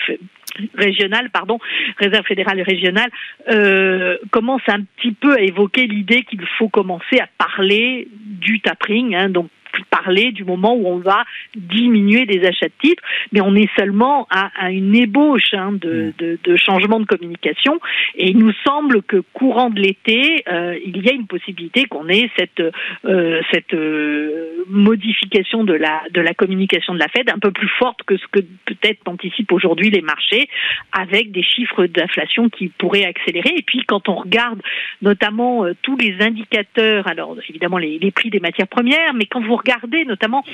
régionales, 0.74 1.30
pardon, 1.30 1.58
réserve 1.98 2.26
fédérale 2.26 2.58
et 2.60 2.62
régionale, 2.62 3.10
euh, 3.48 4.16
commencent 4.30 4.68
un 4.68 4.82
petit 4.96 5.12
peu 5.12 5.34
à 5.34 5.40
évoquer 5.40 5.86
l'idée 5.86 6.22
qu'il 6.24 6.44
faut 6.58 6.68
commencer 6.68 7.18
à 7.20 7.28
parler 7.38 8.08
du 8.10 8.60
tapering, 8.60 9.14
hein, 9.14 9.28
donc 9.28 9.48
parler 9.90 10.32
du 10.32 10.44
moment 10.44 10.74
où 10.74 10.86
on 10.86 10.98
va 10.98 11.24
diminuer 11.54 12.26
des 12.26 12.44
achats 12.46 12.66
de 12.66 12.72
titres, 12.80 13.02
mais 13.32 13.40
on 13.40 13.54
est 13.54 13.68
seulement 13.78 14.26
à, 14.30 14.70
une 14.70 14.94
ébauche 14.94 15.54
hein, 15.54 15.72
de, 15.72 16.12
mm. 16.20 16.38
de, 16.44 16.56
changement 16.56 17.00
de 17.00 17.06
communication. 17.06 17.78
Et 18.16 18.30
il 18.30 18.38
nous 18.38 18.52
semble 18.64 19.02
que 19.02 19.22
courant 19.32 19.70
de 19.70 19.80
l'été, 19.80 20.44
euh, 20.48 20.78
il 20.84 21.04
y 21.04 21.08
a 21.08 21.12
une 21.12 21.26
possibilité 21.26 21.84
qu'on 21.84 22.08
ait 22.08 22.30
cette, 22.38 22.62
euh, 23.04 23.40
cette 23.50 23.74
euh, 23.74 24.64
modification 24.68 25.64
de 25.64 25.74
la, 25.74 26.02
de 26.12 26.20
la 26.20 26.34
communication 26.34 26.94
de 26.94 26.98
la 26.98 27.08
Fed 27.08 27.30
un 27.30 27.38
peu 27.38 27.50
plus 27.50 27.68
forte 27.78 28.02
que 28.04 28.16
ce 28.16 28.26
que 28.30 28.40
peut-être 28.64 29.00
anticipent 29.06 29.52
aujourd'hui 29.52 29.90
les 29.90 30.02
marchés, 30.02 30.48
avec 30.92 31.32
des 31.32 31.42
chiffres 31.42 31.86
d'inflation 31.86 32.48
qui 32.48 32.68
pourraient 32.68 33.04
accélérer. 33.04 33.54
Et 33.56 33.62
puis 33.62 33.84
quand 33.86 34.08
on 34.08 34.14
regarde 34.14 34.60
notamment 35.00 35.64
tous 35.82 35.96
les 35.96 36.16
indicateurs, 36.20 37.06
alors 37.06 37.36
évidemment 37.48 37.78
les, 37.78 37.98
les 37.98 38.10
prix 38.10 38.30
des 38.30 38.40
matières 38.40 38.68
premières, 38.68 39.14
mais 39.14 39.26
quand 39.26 39.40
vous 39.40 39.56
regardez 39.62 40.04
notamment 40.04 40.44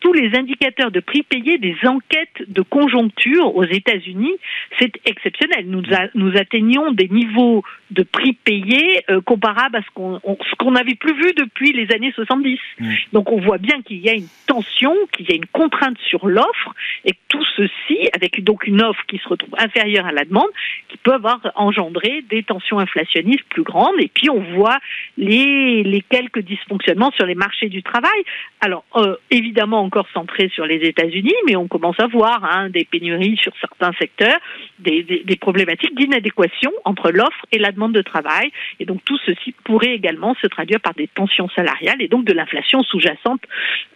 tous 0.00 0.12
les 0.12 0.36
indicateurs 0.36 0.90
de 0.90 1.00
prix 1.00 1.22
payés 1.22 1.58
des 1.58 1.76
enquêtes 1.84 2.42
de 2.46 2.62
conjoncture 2.62 3.54
aux 3.56 3.64
États-Unis, 3.64 4.34
c'est 4.78 4.92
exceptionnel. 5.04 5.66
Nous, 5.66 5.82
nous 6.14 6.36
atteignons 6.36 6.92
des 6.92 7.08
niveaux 7.08 7.62
de 7.90 8.02
prix 8.02 8.34
payés 8.34 9.02
euh, 9.10 9.20
comparables 9.20 9.76
à 9.76 9.82
ce 9.82 10.54
qu'on 10.56 10.70
n'avait 10.70 10.94
plus 10.94 11.14
vu 11.14 11.32
depuis 11.32 11.72
les 11.72 11.92
années 11.94 12.12
70. 12.12 12.58
Mmh. 12.78 12.94
Donc 13.12 13.32
on 13.32 13.40
voit 13.40 13.58
bien 13.58 13.80
qu'il 13.82 13.98
y 13.98 14.08
a 14.08 14.14
une 14.14 14.28
tension, 14.46 14.94
qu'il 15.12 15.28
y 15.28 15.32
a 15.32 15.36
une 15.36 15.46
contrainte 15.46 15.96
sur 16.06 16.26
l'offre 16.26 16.74
et 17.04 17.14
tout 17.28 17.44
ceci 17.56 18.08
avec 18.14 18.44
donc 18.44 18.66
une 18.66 18.82
offre 18.82 19.02
qui 19.08 19.18
se 19.18 19.28
retrouve 19.28 19.54
inférieure 19.58 20.06
à 20.06 20.12
la 20.12 20.24
demande, 20.24 20.48
qui 20.88 20.98
peut 20.98 21.14
avoir 21.14 21.40
engendré 21.54 22.22
des 22.28 22.42
tensions 22.42 22.78
inflationnistes 22.78 23.44
plus 23.48 23.62
grandes. 23.62 23.98
Et 24.00 24.10
puis 24.12 24.28
on 24.28 24.40
voit 24.54 24.78
les 25.16 25.82
les 25.82 26.02
quelques 26.02 26.40
dysfonctionnements 26.40 27.12
sur 27.12 27.26
les 27.26 27.34
marchés 27.34 27.68
du 27.68 27.82
travail. 27.82 28.20
Alors 28.60 28.84
euh, 28.96 29.16
évidemment 29.30 29.80
encore 29.80 30.08
centré 30.12 30.48
sur 30.48 30.66
les 30.66 30.76
États-Unis, 30.76 31.34
mais 31.46 31.54
on 31.54 31.68
commence 31.68 31.98
à 32.00 32.06
voir 32.08 32.44
hein, 32.44 32.70
des 32.70 32.84
pénuries 32.84 33.36
sur 33.36 33.52
certains 33.60 33.92
secteurs, 33.98 34.38
des, 34.80 35.02
des, 35.02 35.36
problématiques 35.36 35.94
d'inadéquation 35.94 36.72
entre 36.84 37.12
l'offre 37.12 37.46
et 37.52 37.58
la 37.58 37.70
demande 37.70 37.92
de 37.92 38.02
travail. 38.02 38.50
Et 38.80 38.84
donc 38.84 39.04
tout 39.04 39.18
ceci 39.24 39.54
pourrait 39.64 39.94
également 39.94 40.34
se 40.42 40.48
traduire 40.48 40.80
par 40.80 40.94
des 40.94 41.06
tensions 41.06 41.48
salariales 41.50 42.02
et 42.02 42.08
donc 42.08 42.24
de 42.24 42.32
l'inflation 42.32 42.82
sous-jacente 42.82 43.42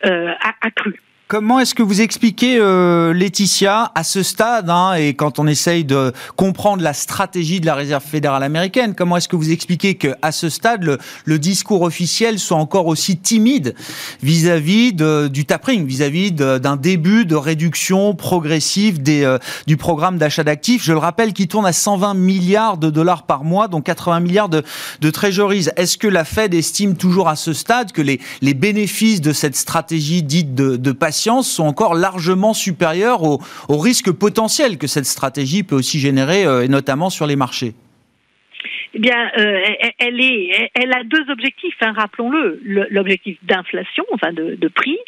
euh, 0.05 0.33
accrue. 0.61 1.01
Comment 1.33 1.61
est-ce 1.61 1.75
que 1.75 1.83
vous 1.83 2.03
expliquez, 2.03 2.59
euh, 2.59 3.15
Laetitia, 3.15 3.91
à 3.95 4.05
ce 4.05 4.23
stade, 4.23 4.69
hein, 4.69 4.93
et 4.93 5.15
quand 5.15 5.39
on 5.39 5.47
essaye 5.47 5.83
de 5.83 6.13
comprendre 6.37 6.83
la 6.83 6.93
stratégie 6.93 7.59
de 7.59 7.65
la 7.65 7.75
Réserve 7.75 8.05
fédérale 8.05 8.43
américaine, 8.43 8.95
comment 8.95 9.17
est-ce 9.17 9.29
que 9.29 9.37
vous 9.37 9.51
expliquez 9.51 9.95
qu'à 9.95 10.31
ce 10.31 10.51
stade, 10.51 10.85
le, 11.25 11.39
discours 11.39 11.81
officiel 11.81 12.39
soit 12.39 12.59
encore 12.59 12.87
aussi 12.87 13.17
timide 13.17 13.75
vis-à-vis 14.23 14.93
du 14.93 15.47
tapering, 15.47 15.87
vis-à-vis 15.87 16.33
d'un 16.33 16.77
début 16.77 17.25
de 17.25 17.35
réduction 17.35 18.15
progressive 18.15 19.03
des, 19.03 19.25
euh, 19.25 19.39
du 19.67 19.79
programme 19.79 20.19
d'achat 20.19 20.45
d'actifs? 20.45 20.85
Je 20.85 20.93
le 20.93 20.99
rappelle, 20.99 21.33
qui 21.33 21.49
tourne 21.49 21.65
à 21.65 21.73
120 21.73 22.13
milliards 22.13 22.77
de 22.77 22.91
dollars 22.91 23.23
par 23.23 23.43
mois, 23.43 23.69
dont 23.69 23.81
80 23.81 24.21
milliards 24.21 24.51
de, 24.51 24.63
de 25.01 25.11
treasuries. 25.11 25.69
Est-ce 25.77 25.97
que 25.97 26.09
la 26.09 26.27
Fed 26.27 26.53
estime 26.53 26.95
toujours 26.95 27.31
à 27.31 27.37
ce 27.37 27.55
stade 27.55 27.91
que 27.91 28.03
les, 28.03 28.21
les 28.43 28.53
bénéfices 28.53 29.23
de 29.23 29.33
cette 29.33 29.57
stratégie 29.57 30.23
dite 30.23 30.55
de, 30.55 30.77
de 30.77 30.93
sont 31.51 31.65
encore 31.65 31.95
largement 31.95 32.55
supérieures 32.55 33.23
aux, 33.23 33.39
risques 33.79 34.13
potentiels 34.13 34.79
que 34.79 34.87
cette 34.87 35.07
stratégie 35.07 35.63
peut 35.63 35.77
aussi 35.77 35.99
générer, 35.99 36.45
euh, 36.45 36.65
et 36.65 36.69
notamment 36.69 37.11
sur 37.11 37.27
les 37.27 37.37
marchés 37.37 37.75
eh 38.95 38.99
bien, 38.99 39.31
euh, 39.39 39.61
elle, 39.99 40.93
a 40.93 41.03
deux 41.05 41.25
objectifs, 41.31 41.77
hein, 41.81 41.95
rappelons-le, 41.97 42.61
l'objectif 42.91 43.39
d'inflation, 43.43 44.05
enfin 44.13 44.33
de, 44.35 44.69
prix, 44.69 44.99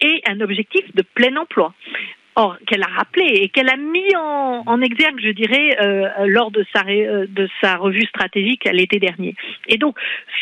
et 0.00 0.22
un 0.26 0.40
objectif 0.40 0.82
de 0.94 1.02
plein 1.02 1.36
emploi. 1.36 1.74
Or, 2.36 2.56
qu'elle 2.66 2.82
a 2.82 2.88
rappelé 2.88 3.26
et 3.26 3.48
qu'elle 3.48 3.68
a 3.68 3.76
mis 3.76 4.14
en, 4.16 4.80
exergue, 4.80 5.20
je 5.22 5.30
dirais, 5.30 5.76
euh, 5.80 6.26
lors 6.26 6.50
de 6.50 6.64
sa, 6.74 6.82
de 6.82 7.48
sa 7.62 7.76
revue 7.76 8.06
stratégique 8.06 8.68
l'été 8.72 8.98
dernier. 8.98 9.36
Et 9.68 9.78
donc, 9.78 9.96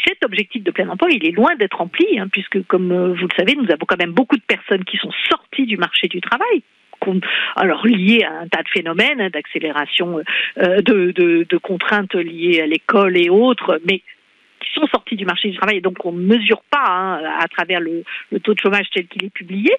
cet 0.07 0.25
objectif 0.25 0.63
de 0.63 0.71
plein 0.71 0.89
emploi, 0.89 1.09
il 1.11 1.27
est 1.27 1.33
loin 1.33 1.55
d'être 1.57 1.77
rempli, 1.77 2.19
hein, 2.19 2.29
puisque, 2.33 2.67
comme 2.67 2.93
euh, 2.93 3.13
vous 3.13 3.27
le 3.27 3.37
savez, 3.37 3.55
nous 3.57 3.71
avons 3.71 3.85
quand 3.87 3.99
même 3.99 4.13
beaucoup 4.13 4.37
de 4.37 4.43
personnes 4.43 4.85
qui 4.85 4.97
sont 4.97 5.13
sorties 5.29 5.67
du 5.67 5.77
marché 5.77 6.09
du 6.09 6.21
travail, 6.21 6.63
alors 7.57 7.87
liées 7.87 8.25
à 8.25 8.43
un 8.43 8.49
tas 8.49 8.63
de 8.63 8.69
phénomènes 8.69 9.21
hein, 9.21 9.31
d'accélération 9.33 10.21
euh, 10.59 10.81
de, 10.83 11.13
de, 11.13 11.47
de, 11.49 11.57
contraintes 11.57 12.15
liées 12.15 12.61
à 12.61 12.67
l'école 12.67 13.17
et 13.17 13.29
autres, 13.29 13.81
mais 13.89 14.03
sont 14.75 14.87
sortis 14.87 15.17
du 15.17 15.25
marché 15.25 15.51
du 15.51 15.57
travail 15.57 15.79
et 15.79 15.81
donc 15.81 16.05
on 16.05 16.13
ne 16.13 16.23
mesure 16.23 16.63
pas 16.71 16.85
hein, 16.89 17.21
à 17.39 17.49
travers 17.49 17.81
le, 17.81 18.05
taux 18.43 18.55
de 18.55 18.61
chômage 18.61 18.87
tel 18.95 19.07
qu'il 19.07 19.25
est 19.25 19.31
publié. 19.31 19.71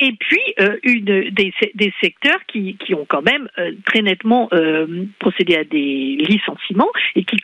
Et 0.00 0.12
puis 0.12 0.40
euh, 0.60 0.76
une 0.82 1.30
des, 1.30 1.52
des, 1.74 1.92
secteurs 2.00 2.40
qui, 2.46 2.76
qui, 2.76 2.94
ont 2.94 3.06
quand 3.08 3.22
même 3.22 3.48
euh, 3.58 3.72
très 3.84 4.02
nettement 4.02 4.48
euh, 4.52 5.04
procédé 5.18 5.56
à 5.56 5.64
des 5.64 6.16
licenciements 6.28 6.90
et 7.14 7.24
qui 7.24 7.36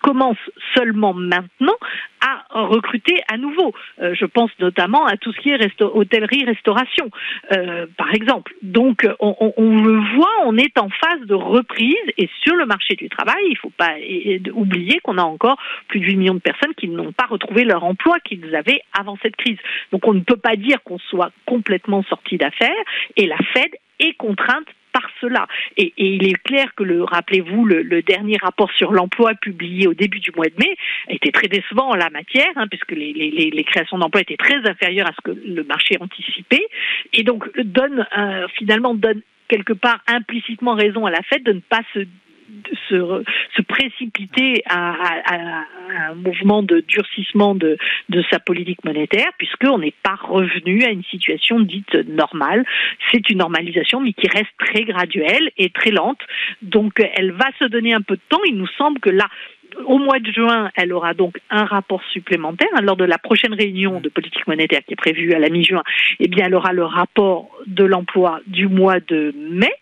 commencent 0.00 0.36
seulement 0.74 1.12
maintenant 1.12 1.76
à 2.20 2.62
recruter 2.62 3.16
à 3.32 3.36
nouveau. 3.36 3.74
je 3.98 4.24
pense 4.26 4.50
notamment 4.60 5.06
à 5.06 5.16
tout 5.16 5.32
ce 5.32 5.40
qui 5.40 5.50
est 5.50 5.82
hôtellerie, 5.82 6.44
restauration, 6.44 7.10
par 7.96 8.14
exemple. 8.14 8.52
Donc 8.62 9.06
on, 9.20 9.34
on, 9.40 9.52
on, 9.56 9.82
le 9.82 10.16
voit, 10.16 10.44
on 10.44 10.56
est 10.56 10.78
en 10.78 10.88
phase 10.88 11.26
de 11.26 11.34
reprise 11.34 11.96
et 12.18 12.28
sur 12.42 12.56
le 12.56 12.66
marché 12.66 12.94
du 12.94 13.08
travail, 13.08 13.42
il 13.46 13.52
ne 13.52 13.56
faut 13.56 13.72
pas 13.76 13.94
oublier 14.52 15.00
qu'on 15.00 15.18
a 15.18 15.22
encore 15.22 15.58
plus 15.88 16.00
de 16.00 16.06
8 16.06 16.16
millions 16.16 16.29
de 16.34 16.40
personnes 16.40 16.74
qui 16.74 16.88
n'ont 16.88 17.12
pas 17.12 17.26
retrouvé 17.26 17.64
leur 17.64 17.84
emploi 17.84 18.18
qu'ils 18.20 18.54
avaient 18.54 18.82
avant 18.98 19.18
cette 19.22 19.36
crise. 19.36 19.58
Donc 19.92 20.06
on 20.06 20.14
ne 20.14 20.20
peut 20.20 20.36
pas 20.36 20.56
dire 20.56 20.82
qu'on 20.82 20.98
soit 20.98 21.32
complètement 21.46 22.02
sorti 22.04 22.36
d'affaires 22.36 22.70
et 23.16 23.26
la 23.26 23.38
Fed 23.54 23.70
est 23.98 24.14
contrainte 24.14 24.66
par 24.92 25.08
cela. 25.20 25.46
Et, 25.76 25.92
il 25.96 26.26
est 26.26 26.42
clair 26.42 26.74
que, 26.74 26.82
le, 26.82 27.04
rappelez-vous, 27.04 27.64
le, 27.64 28.02
dernier 28.02 28.36
rapport 28.42 28.70
sur 28.72 28.92
l'emploi 28.92 29.34
publié 29.34 29.86
au 29.86 29.94
début 29.94 30.20
du 30.20 30.30
mois 30.34 30.46
de 30.46 30.54
mai 30.58 30.74
était 31.08 31.30
très 31.30 31.48
décevant 31.48 31.90
en 31.90 31.94
la 31.94 32.10
matière, 32.10 32.50
hein, 32.56 32.66
puisque 32.68 32.92
les, 32.92 33.64
créations 33.66 33.98
d'emplois 33.98 34.22
étaient 34.22 34.36
très 34.36 34.56
inférieures 34.68 35.06
à 35.06 35.12
ce 35.12 35.20
que 35.22 35.38
le 35.46 35.62
marché 35.64 35.96
anticipait, 36.00 36.66
et 37.12 37.22
donc 37.22 37.48
donne 37.58 38.06
euh, 38.18 38.48
finalement 38.58 38.94
donne 38.94 39.22
quelque 39.48 39.72
part 39.72 40.00
implicitement 40.06 40.74
raison 40.74 41.06
à 41.06 41.10
la 41.10 41.22
Fed 41.22 41.42
de 41.42 41.52
ne 41.52 41.60
pas 41.60 41.82
se 41.94 42.00
se, 42.88 43.62
précipiter 43.62 44.62
à, 44.66 44.94
un 45.90 46.14
mouvement 46.14 46.62
de 46.62 46.80
durcissement 46.80 47.54
de, 47.54 47.76
de 48.08 48.24
sa 48.30 48.38
politique 48.38 48.84
monétaire, 48.84 49.30
puisqu'on 49.38 49.78
n'est 49.78 49.94
pas 50.02 50.16
revenu 50.20 50.84
à 50.84 50.90
une 50.90 51.04
situation 51.04 51.60
dite 51.60 51.94
normale. 52.08 52.64
C'est 53.12 53.28
une 53.30 53.38
normalisation, 53.38 54.00
mais 54.00 54.12
qui 54.12 54.28
reste 54.28 54.50
très 54.58 54.84
graduelle 54.84 55.50
et 55.56 55.70
très 55.70 55.90
lente. 55.90 56.20
Donc, 56.62 57.00
elle 57.14 57.32
va 57.32 57.46
se 57.58 57.64
donner 57.64 57.94
un 57.94 58.02
peu 58.02 58.16
de 58.16 58.22
temps. 58.28 58.40
Il 58.46 58.56
nous 58.56 58.68
semble 58.78 59.00
que 59.00 59.10
là, 59.10 59.28
au 59.86 59.98
mois 59.98 60.18
de 60.18 60.30
juin, 60.32 60.70
elle 60.74 60.92
aura 60.92 61.14
donc 61.14 61.38
un 61.50 61.64
rapport 61.64 62.02
supplémentaire. 62.12 62.68
Lors 62.82 62.96
de 62.96 63.04
la 63.04 63.18
prochaine 63.18 63.54
réunion 63.54 64.00
de 64.00 64.08
politique 64.08 64.46
monétaire 64.46 64.80
qui 64.86 64.94
est 64.94 64.96
prévue 64.96 65.32
à 65.32 65.38
la 65.38 65.48
mi-juin, 65.48 65.82
eh 66.18 66.28
bien, 66.28 66.46
elle 66.46 66.54
aura 66.54 66.72
le 66.72 66.84
rapport 66.84 67.48
de 67.66 67.84
l'emploi 67.84 68.40
du 68.46 68.68
mois 68.68 69.00
de 69.00 69.34
mai. 69.36 69.72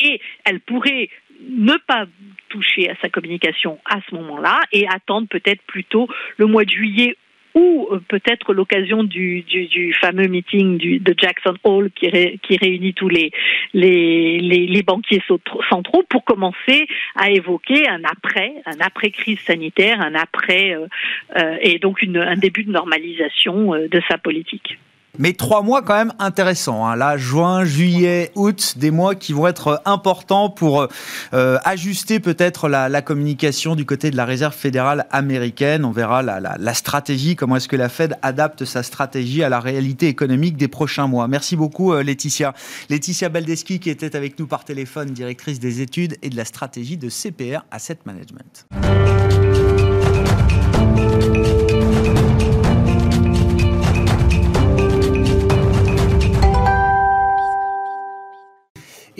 Et 0.00 0.20
elle 0.44 0.60
pourrait 0.60 1.08
ne 1.40 1.74
pas 1.86 2.06
toucher 2.48 2.90
à 2.90 2.96
sa 3.00 3.08
communication 3.08 3.78
à 3.84 3.98
ce 4.08 4.14
moment-là 4.14 4.60
et 4.72 4.86
attendre 4.88 5.28
peut-être 5.28 5.62
plutôt 5.62 6.08
le 6.36 6.46
mois 6.46 6.64
de 6.64 6.70
juillet 6.70 7.16
ou 7.54 7.88
euh, 7.90 8.00
peut-être 8.08 8.52
l'occasion 8.52 9.04
du, 9.04 9.44
fameux 10.00 10.28
meeting 10.28 10.78
de 10.78 11.14
Jackson 11.16 11.54
Hole 11.64 11.90
qui, 11.90 12.08
réunit 12.56 12.94
tous 12.94 13.08
les, 13.08 13.32
banquiers 14.86 15.22
centraux 15.68 16.04
pour 16.08 16.24
commencer 16.24 16.86
à 17.16 17.30
évoquer 17.30 17.88
un 17.88 18.02
après, 18.04 18.54
un 18.66 18.80
après 18.80 19.10
crise 19.10 19.40
sanitaire, 19.40 20.00
un 20.00 20.14
après 20.14 20.74
euh, 20.74 20.86
euh, 21.36 21.56
et 21.60 21.78
donc 21.78 22.02
un 22.02 22.36
début 22.36 22.64
de 22.64 22.70
normalisation 22.70 23.72
de 23.72 24.02
sa 24.08 24.18
politique. 24.18 24.78
Mais 25.18 25.32
trois 25.32 25.62
mois 25.62 25.82
quand 25.82 25.94
même 25.94 26.12
intéressants. 26.18 26.86
Hein. 26.86 26.96
Là, 26.96 27.16
juin, 27.16 27.64
juillet, 27.64 28.30
août, 28.34 28.74
des 28.76 28.90
mois 28.90 29.14
qui 29.14 29.32
vont 29.32 29.46
être 29.46 29.82
importants 29.84 30.48
pour 30.50 30.86
euh, 31.34 31.58
ajuster 31.64 32.20
peut-être 32.20 32.68
la, 32.68 33.02
communication 33.02 33.74
du 33.76 33.84
côté 33.84 34.10
de 34.10 34.16
la 34.16 34.24
Réserve 34.24 34.54
fédérale 34.54 35.06
américaine. 35.10 35.84
On 35.84 35.90
verra 35.90 36.22
la, 36.22 36.40
la, 36.40 36.74
stratégie, 36.74 37.36
comment 37.36 37.56
est-ce 37.56 37.68
que 37.68 37.76
la 37.76 37.88
Fed 37.88 38.16
adapte 38.22 38.64
sa 38.64 38.82
stratégie 38.82 39.42
à 39.42 39.48
la 39.48 39.60
réalité 39.60 40.08
économique 40.08 40.56
des 40.56 40.68
prochains 40.68 41.06
mois. 41.06 41.28
Merci 41.28 41.56
beaucoup 41.56 41.92
euh, 41.92 42.02
Laetitia. 42.02 42.54
Laetitia 42.88 43.28
Baldeschi 43.28 43.80
qui 43.80 43.90
était 43.90 44.16
avec 44.16 44.38
nous 44.38 44.46
par 44.46 44.64
téléphone, 44.64 45.10
directrice 45.10 45.58
des 45.58 45.80
études 45.80 46.16
et 46.22 46.30
de 46.30 46.36
la 46.36 46.44
stratégie 46.44 46.96
de 46.96 47.08
CPR 47.08 47.64
Asset 47.70 47.98
Management. 48.04 48.66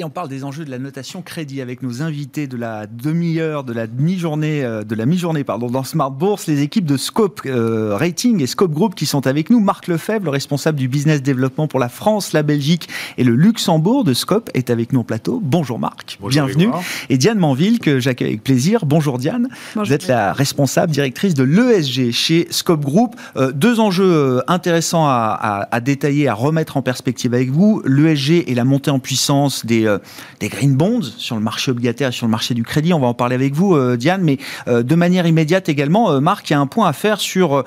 Et 0.00 0.05
on 0.05 0.11
parle 0.11 0.28
des 0.28 0.45
enjeux 0.45 0.64
de 0.64 0.71
la 0.71 0.78
notation 0.78 1.23
crédit 1.23 1.61
avec 1.61 1.83
nos 1.83 2.02
invités 2.02 2.47
de 2.47 2.57
la 2.57 2.87
demi-heure, 2.87 3.64
de 3.64 3.73
la 3.73 3.88
mi-journée, 3.88 4.62
euh, 4.62 4.85
de 4.85 4.95
la 4.95 5.07
mi-journée, 5.07 5.43
pardon, 5.43 5.67
dans 5.67 5.83
Smart 5.83 6.12
Bourse, 6.12 6.47
les 6.47 6.62
équipes 6.62 6.85
de 6.85 6.97
Scope 6.97 7.40
euh, 7.47 7.97
Rating 7.97 8.40
et 8.40 8.47
Scope 8.47 8.71
Group 8.71 8.95
qui 8.95 9.07
sont 9.07 9.26
avec 9.26 9.50
nous. 9.50 9.59
Marc 9.59 9.88
Lefebvre, 9.88 10.26
le 10.26 10.31
responsable 10.31 10.78
du 10.78 10.87
business 10.87 11.21
développement 11.21 11.67
pour 11.67 11.81
la 11.81 11.88
France, 11.88 12.33
la 12.33 12.45
Belgique 12.45 12.88
et 13.17 13.25
le 13.25 13.35
Luxembourg 13.35 14.05
de 14.05 14.14
Scope 14.14 14.50
est 14.55 14.71
avec 14.71 14.93
nous 14.93 15.00
en 15.00 15.02
plateau. 15.02 15.40
Bonjour 15.43 15.81
Marc, 15.81 16.17
Bonjour 16.21 16.47
bienvenue. 16.47 16.71
Et 17.11 17.19
Diane 17.19 17.40
Manville 17.40 17.81
que 17.81 17.99
j'accueille 17.99 18.28
avec 18.28 18.45
plaisir. 18.45 18.87
Bonjour 18.87 19.19
Diane. 19.19 19.49
Vous 19.75 19.93
êtes 19.93 20.07
la 20.07 20.33
responsable 20.33 20.93
directrice 20.93 21.35
de 21.35 21.43
l'ESG 21.43 22.12
chez 22.12 22.47
Scope 22.52 22.85
Group. 22.85 23.17
Euh, 23.37 23.50
deux 23.50 23.81
enjeux 23.81 24.45
intéressants 24.47 25.09
à, 25.09 25.37
à, 25.40 25.75
à 25.75 25.81
détailler, 25.81 26.28
à 26.28 26.35
remettre 26.35 26.76
en 26.76 26.83
perspective 26.83 27.35
avec 27.35 27.50
vous. 27.50 27.83
L'ESG 27.85 28.45
et 28.47 28.55
la 28.55 28.62
montée 28.62 28.93
en 28.93 29.00
puissance 29.00 29.67
des 29.67 29.88
euh, 29.88 29.99
des 30.40 30.49
green 30.49 30.76
bonds 30.76 31.02
sur 31.02 31.35
le 31.35 31.42
marché 31.42 31.71
obligataire 31.71 32.12
sur 32.12 32.26
le 32.26 32.30
marché 32.30 32.54
du 32.54 32.62
crédit. 32.62 32.92
On 32.92 33.00
va 33.00 33.09
en 33.09 33.14
parler 33.14 33.35
avec 33.35 33.54
vous, 33.54 33.75
euh, 33.75 33.97
Diane, 33.97 34.23
mais 34.23 34.38
euh, 34.68 34.83
de 34.83 34.95
manière 34.95 35.26
immédiate 35.26 35.68
également, 35.68 36.21
Marc, 36.21 36.50
il 36.50 36.52
y 36.52 36.57
a 36.57 36.61
un 36.61 36.66
point 36.66 36.88
à 36.88 36.92
faire 36.92 37.21
sur 37.21 37.64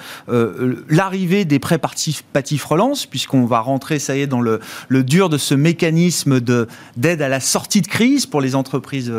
l'arrivée 0.90 1.46
des 1.46 1.60
prêts 1.60 1.78
participatifs 1.78 2.64
relance, 2.64 3.06
puisqu'on 3.06 3.46
va 3.46 3.60
rentrer, 3.60 4.00
ça 4.00 4.16
y 4.16 4.22
est, 4.22 4.28
dans 4.28 4.42
le, 4.42 4.60
le 4.88 5.04
dur 5.04 5.30
de 5.30 5.38
ce 5.38 5.54
mécanisme 5.54 6.40
d'aide 6.40 7.22
à 7.22 7.30
la 7.30 7.40
sortie 7.40 7.82
de 7.82 7.88
crise 7.88 8.26
pour 8.26 8.42
les 8.42 8.56
entreprises 8.56 9.12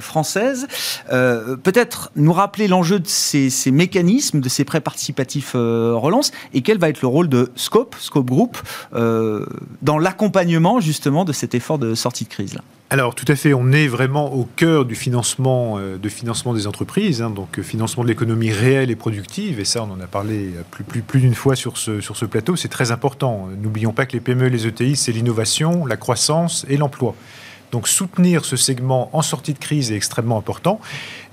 françaises. 0.00 0.66
Peut-être 1.10 2.10
nous 2.16 2.32
rappeler 2.32 2.68
l'enjeu 2.68 3.00
de 3.00 3.06
ces, 3.06 3.50
ces, 3.50 3.70
mécanismes, 3.70 4.40
de 4.40 4.48
ces 4.48 4.64
prêts 4.64 4.80
participatifs 4.80 5.52
relance, 5.54 6.32
et 6.52 6.62
quel 6.62 6.78
va 6.78 6.88
être 6.88 7.02
le 7.02 7.08
rôle 7.08 7.28
de 7.28 7.50
Scope, 7.56 7.96
Scope 7.98 8.26
Group, 8.26 8.58
dans 8.92 9.98
l'accompagnement 9.98 10.80
justement 10.80 11.24
de 11.24 11.32
cet 11.32 11.54
effort 11.54 11.78
de 11.78 11.94
sortie 11.94 12.24
de 12.24 12.28
crise 12.28 12.43
là 12.52 12.62
alors 12.90 13.16
tout 13.16 13.24
à 13.26 13.34
fait, 13.34 13.54
on 13.54 13.72
est 13.72 13.88
vraiment 13.88 14.32
au 14.32 14.44
cœur 14.44 14.84
du 14.84 14.94
financement, 14.94 15.78
euh, 15.78 15.96
de 15.96 16.08
financement 16.08 16.54
des 16.54 16.68
entreprises, 16.68 17.22
hein, 17.22 17.30
donc 17.30 17.58
euh, 17.58 17.62
financement 17.62 18.04
de 18.04 18.08
l'économie 18.08 18.52
réelle 18.52 18.88
et 18.90 18.94
productive, 18.94 19.58
et 19.58 19.64
ça 19.64 19.82
on 19.82 19.90
en 19.90 20.00
a 20.00 20.06
parlé 20.06 20.50
plus, 20.70 20.84
plus, 20.84 21.02
plus 21.02 21.20
d'une 21.20 21.34
fois 21.34 21.56
sur 21.56 21.76
ce, 21.76 22.00
sur 22.00 22.16
ce 22.16 22.24
plateau, 22.24 22.54
c'est 22.54 22.68
très 22.68 22.92
important. 22.92 23.48
N'oublions 23.60 23.92
pas 23.92 24.06
que 24.06 24.12
les 24.12 24.20
PME 24.20 24.46
et 24.46 24.50
les 24.50 24.66
ETI, 24.68 24.94
c'est 24.94 25.10
l'innovation, 25.10 25.86
la 25.86 25.96
croissance 25.96 26.66
et 26.68 26.76
l'emploi. 26.76 27.16
Donc 27.74 27.88
soutenir 27.88 28.44
ce 28.44 28.56
segment 28.56 29.10
en 29.12 29.20
sortie 29.20 29.52
de 29.52 29.58
crise 29.58 29.90
est 29.90 29.96
extrêmement 29.96 30.38
important. 30.38 30.80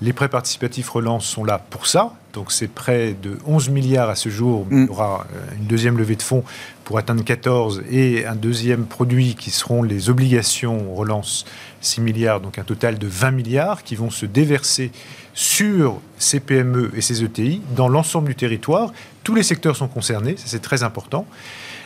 Les 0.00 0.12
prêts 0.12 0.28
participatifs 0.28 0.88
relance 0.88 1.24
sont 1.24 1.44
là 1.44 1.64
pour 1.70 1.86
ça. 1.86 2.14
Donc 2.32 2.50
c'est 2.50 2.66
près 2.66 3.12
de 3.12 3.38
11 3.46 3.68
milliards 3.68 4.08
à 4.08 4.16
ce 4.16 4.28
jour. 4.28 4.66
Il 4.72 4.76
y 4.76 4.80
mm. 4.80 4.90
aura 4.90 5.24
euh, 5.32 5.56
une 5.56 5.66
deuxième 5.66 5.96
levée 5.96 6.16
de 6.16 6.22
fonds 6.22 6.42
pour 6.84 6.98
atteindre 6.98 7.24
14 7.24 7.82
et 7.90 8.26
un 8.26 8.34
deuxième 8.34 8.86
produit 8.86 9.34
qui 9.34 9.50
seront 9.50 9.82
les 9.82 10.10
obligations 10.10 10.94
relance 10.94 11.44
6 11.80 12.00
milliards, 12.00 12.40
donc 12.40 12.58
un 12.58 12.64
total 12.64 12.98
de 12.98 13.06
20 13.06 13.30
milliards 13.30 13.82
qui 13.82 13.96
vont 13.96 14.10
se 14.10 14.26
déverser 14.26 14.90
sur 15.34 16.00
ces 16.18 16.40
PME 16.40 16.90
et 16.96 17.00
ces 17.00 17.24
ETI 17.24 17.62
dans 17.74 17.88
l'ensemble 17.88 18.28
du 18.28 18.34
territoire. 18.34 18.92
Tous 19.24 19.34
les 19.34 19.42
secteurs 19.42 19.76
sont 19.76 19.88
concernés, 19.88 20.34
c'est 20.36 20.62
très 20.62 20.82
important. 20.82 21.26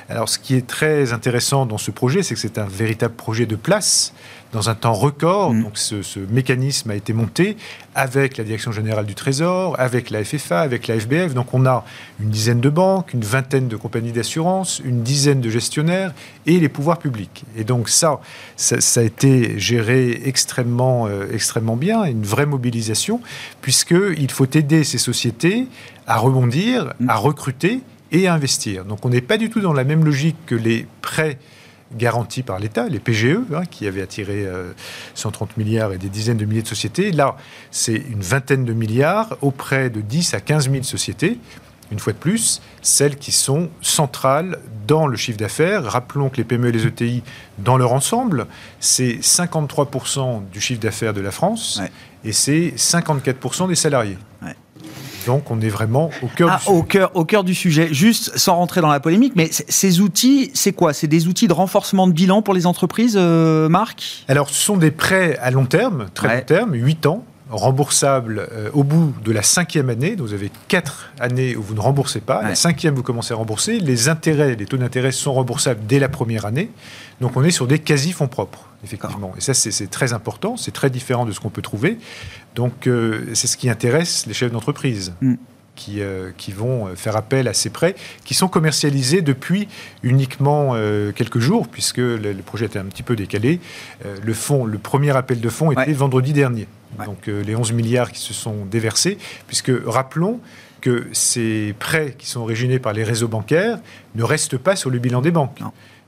Alors, 0.09 0.29
ce 0.29 0.39
qui 0.39 0.55
est 0.55 0.67
très 0.67 1.13
intéressant 1.13 1.67
dans 1.67 1.79
ce 1.79 1.91
projet, 1.91 2.23
c'est 2.23 2.35
que 2.35 2.41
c'est 2.41 2.59
un 2.59 2.67
véritable 2.67 3.15
projet 3.15 3.45
de 3.45 3.57
place 3.57 4.13
dans 4.53 4.71
un 4.71 4.75
temps 4.75 4.93
record. 4.93 5.53
Mm. 5.53 5.63
Donc, 5.63 5.79
ce, 5.79 6.19
mécanisme 6.31 6.91
a 6.91 6.95
été 6.95 7.13
monté 7.13 7.57
avec 7.95 8.37
la 8.37 8.45
Direction 8.45 8.73
générale 8.73 9.07
du 9.07 9.15
Trésor, 9.15 9.75
avec 9.79 10.11
la 10.11 10.25
FFA, 10.25 10.61
avec 10.61 10.87
la 10.87 10.99
FBF. 10.99 11.35
Donc, 11.35 11.55
on 11.55 11.67
a 11.67 11.85
une 12.21 12.31
dizaine 12.31 12.61
de 12.61 12.69
banques, 12.69 13.13
une 13.15 13.25
vingtaine 13.25 13.69
de 13.69 13.77
compagnies 13.77 14.13
d'assurance, 14.13 14.81
une 14.85 15.03
dizaine 15.03 15.41
de 15.41 15.51
gestionnaires 15.51 16.13
et 16.47 16.59
les 16.59 16.69
pouvoirs 16.69 16.99
publics. 16.99 17.45
Et 17.57 17.65
donc, 17.65 17.89
ça, 17.89 18.21
ça, 18.57 19.01
a 19.01 19.03
été 19.03 19.59
géré 19.59 20.23
extrêmement, 20.25 21.07
euh, 21.07 21.27
extrêmement 21.33 21.77
bien, 21.77 22.05
une 22.05 22.25
vraie 22.25 22.47
mobilisation, 22.47 23.21
puisqu'il 23.61 24.31
faut 24.31 24.49
aider 24.53 24.85
ces 24.85 24.99
sociétés 24.99 25.67
à 26.07 26.19
rebondir, 26.19 26.93
mm. 27.01 27.11
à 27.11 27.17
recruter 27.17 27.81
et 28.13 28.29
investir. 28.29 28.85
Donc 28.85 29.05
on 29.05 29.09
n'est 29.09 29.21
pas 29.21 29.37
du 29.37 29.51
tout 29.51 29.61
dans 29.61 29.73
la 29.73 29.85
même 29.85 30.05
logique 30.05 30.37
que 30.47 30.55
les 30.55 30.87
prêts 31.03 31.39
garantis 31.95 32.43
par 32.43 32.59
l'État, 32.59 32.89
les 32.89 32.99
PGE, 32.99 33.39
hein, 33.55 33.65
qui 33.71 33.87
avaient 33.87 34.03
attiré 34.03 34.47
130 35.15 35.51
euh, 35.51 35.53
milliards 35.57 35.93
et 35.93 35.99
des 35.99 36.09
dizaines 36.09 36.37
de 36.37 36.45
milliers 36.45 36.63
de 36.63 36.69
sociétés. 36.69 37.13
Là, 37.13 37.37
c'est 37.71 37.95
une 37.95 38.23
vingtaine 38.23 38.65
de 38.65 38.73
milliards 38.73 39.37
auprès 39.43 39.91
de 39.91 40.01
10 40.01 40.35
à 40.35 40.41
15 40.41 40.71
000 40.71 40.83
sociétés. 40.83 41.39
Une 41.93 42.01
fois 42.01 42.13
de 42.13 42.19
plus, 42.19 42.61
celles 42.83 43.17
qui 43.17 43.31
sont 43.31 43.71
centrales 43.81 44.59
dans 44.89 45.07
le 45.07 45.17
chiffre 45.17 45.39
d'affaires. 45.39 45.85
Rappelons 45.85 46.31
que 46.31 46.37
les 46.37 46.45
PME 46.45 46.69
et 46.69 46.73
les 46.73 46.87
ETI, 46.87 47.23
dans 47.59 47.77
leur 47.77 47.93
ensemble, 47.93 48.47
c'est 48.81 49.19
53% 49.21 50.49
du 50.51 50.61
chiffre 50.61 50.81
d'affaires 50.81 51.15
de 51.15 51.21
la 51.21 51.31
France 51.31 51.81
et 52.25 52.33
c'est 52.33 52.73
54% 52.77 53.69
des 53.69 53.77
salariés. 53.77 54.19
Donc 55.27 55.51
on 55.51 55.61
est 55.61 55.69
vraiment 55.69 56.11
au 56.23 56.29
cœur, 56.29 56.51
ah, 56.53 56.57
du 56.57 56.63
sujet. 56.63 56.79
Au 56.79 56.83
cœur, 56.83 57.11
au 57.15 57.25
cœur 57.25 57.45
du 57.45 57.55
sujet. 57.55 57.89
Juste 57.93 58.37
sans 58.39 58.57
rentrer 58.57 58.81
dans 58.81 58.91
la 58.91 59.01
polémique, 59.01 59.33
mais 59.37 59.51
ces 59.51 60.01
outils, 60.01 60.51
c'est 60.55 60.73
quoi? 60.73 60.93
C'est 60.93 61.07
des 61.09 61.27
outils 61.27 61.49
de 61.49 61.53
renforcement 61.53 62.07
de 62.07 62.13
bilan 62.13 62.43
pour 62.43 62.55
les 62.55 62.67
entreprises, 62.67 63.17
euh, 63.19 63.69
Marc? 63.69 64.25
Alors 64.29 64.49
ce 64.49 64.55
sont 64.55 64.77
des 64.77 64.91
prêts 64.91 65.37
à 65.43 65.51
long 65.51 65.67
terme, 65.67 66.07
très 66.15 66.37
long 66.37 66.43
terme, 66.45 66.75
8 66.75 67.07
ans, 67.07 67.25
remboursable 67.51 68.49
euh, 68.53 68.71
au 68.73 68.83
bout 68.83 69.15
de 69.25 69.33
la 69.33 69.43
cinquième 69.43 69.89
année. 69.89 70.17
Donc 70.17 70.29
vous 70.29 70.35
avez 70.35 70.51
quatre 70.69 71.11
années 71.21 71.57
où 71.57 71.63
vous 71.63 71.75
ne 71.75 71.81
remboursez 71.81 72.21
pas. 72.21 72.43
La 72.43 72.55
cinquième, 72.55 72.95
vous 72.95 73.03
commencez 73.03 73.33
à 73.33 73.37
rembourser. 73.37 73.79
Les 73.79 74.09
intérêts, 74.09 74.57
les 74.57 74.67
taux 74.67 74.77
d'intérêt 74.77 75.13
sont 75.13 75.33
remboursables 75.33 75.81
dès 75.87 75.99
la 75.99 76.09
première 76.09 76.45
année. 76.45 76.71
Donc 77.21 77.37
on 77.37 77.45
est 77.45 77.51
sur 77.51 77.67
des 77.67 77.79
quasi-fonds 77.79 78.29
propres, 78.29 78.69
effectivement. 78.85 79.33
Et 79.37 79.41
ça, 79.41 79.55
c'est 79.55 79.91
très 79.91 80.13
important. 80.13 80.57
C'est 80.57 80.73
très 80.73 80.91
différent 80.91 81.25
de 81.25 81.33
ce 81.33 81.41
qu'on 81.41 81.51
peut 81.51 81.63
trouver. 81.63 81.99
Donc 82.55 82.87
euh, 82.87 83.27
c'est 83.35 83.47
ce 83.47 83.57
qui 83.57 83.71
intéresse 83.71 84.27
les 84.27 84.35
chefs 84.35 84.53
d'entreprise. 84.53 85.15
Mm. 85.21 85.35
Qui, 85.77 86.01
euh, 86.01 86.31
qui, 86.39 86.53
vont 86.53 86.97
faire 86.97 87.17
appel 87.17 87.49
à 87.49 87.53
ces 87.53 87.69
prêts, 87.69 87.97
qui 88.25 88.33
sont 88.33 88.49
commercialisés 88.49 89.21
depuis 89.21 89.69
uniquement 90.03 90.75
quelques 91.15 91.39
jours, 91.39 91.69
puisque 91.69 91.99
le, 91.99 92.33
projet 92.37 92.65
était 92.65 92.79
un 92.79 92.87
petit 92.87 93.03
peu 93.03 93.15
décalé. 93.15 93.61
le, 94.03 94.33
fonds, 94.33 94.65
le 94.65 94.79
premier 94.79 95.15
appel 95.15 95.39
de 95.39 95.49
fonds 95.51 95.73
était 95.73 95.93
vendredi 95.93 96.33
dernier 96.33 96.67
donc 97.05 97.29
euh, 97.29 97.43
les 97.43 97.57
11 97.57 97.73
milliards 97.73 98.13
qui 98.13 98.21
se 98.21 98.35
sont 98.35 98.65
déversés, 98.65 99.19
puisque 99.47 99.73
rappelons 99.85 100.41
que 100.81 101.07
ces 101.13 101.75
prêts 101.79 102.15
qui 102.19 102.27
sont 102.27 102.41
originés 102.41 102.79
par 102.79 102.93
les 102.93 103.05
réseaux 103.05 103.29
bancaires 103.29 103.79
ne 104.15 104.23
restent 104.23 104.59
pas 104.59 104.77
sur 104.77 104.91
le 104.91 104.99
bilan 104.99 105.21
des 105.21 105.31
banques. 105.31 105.61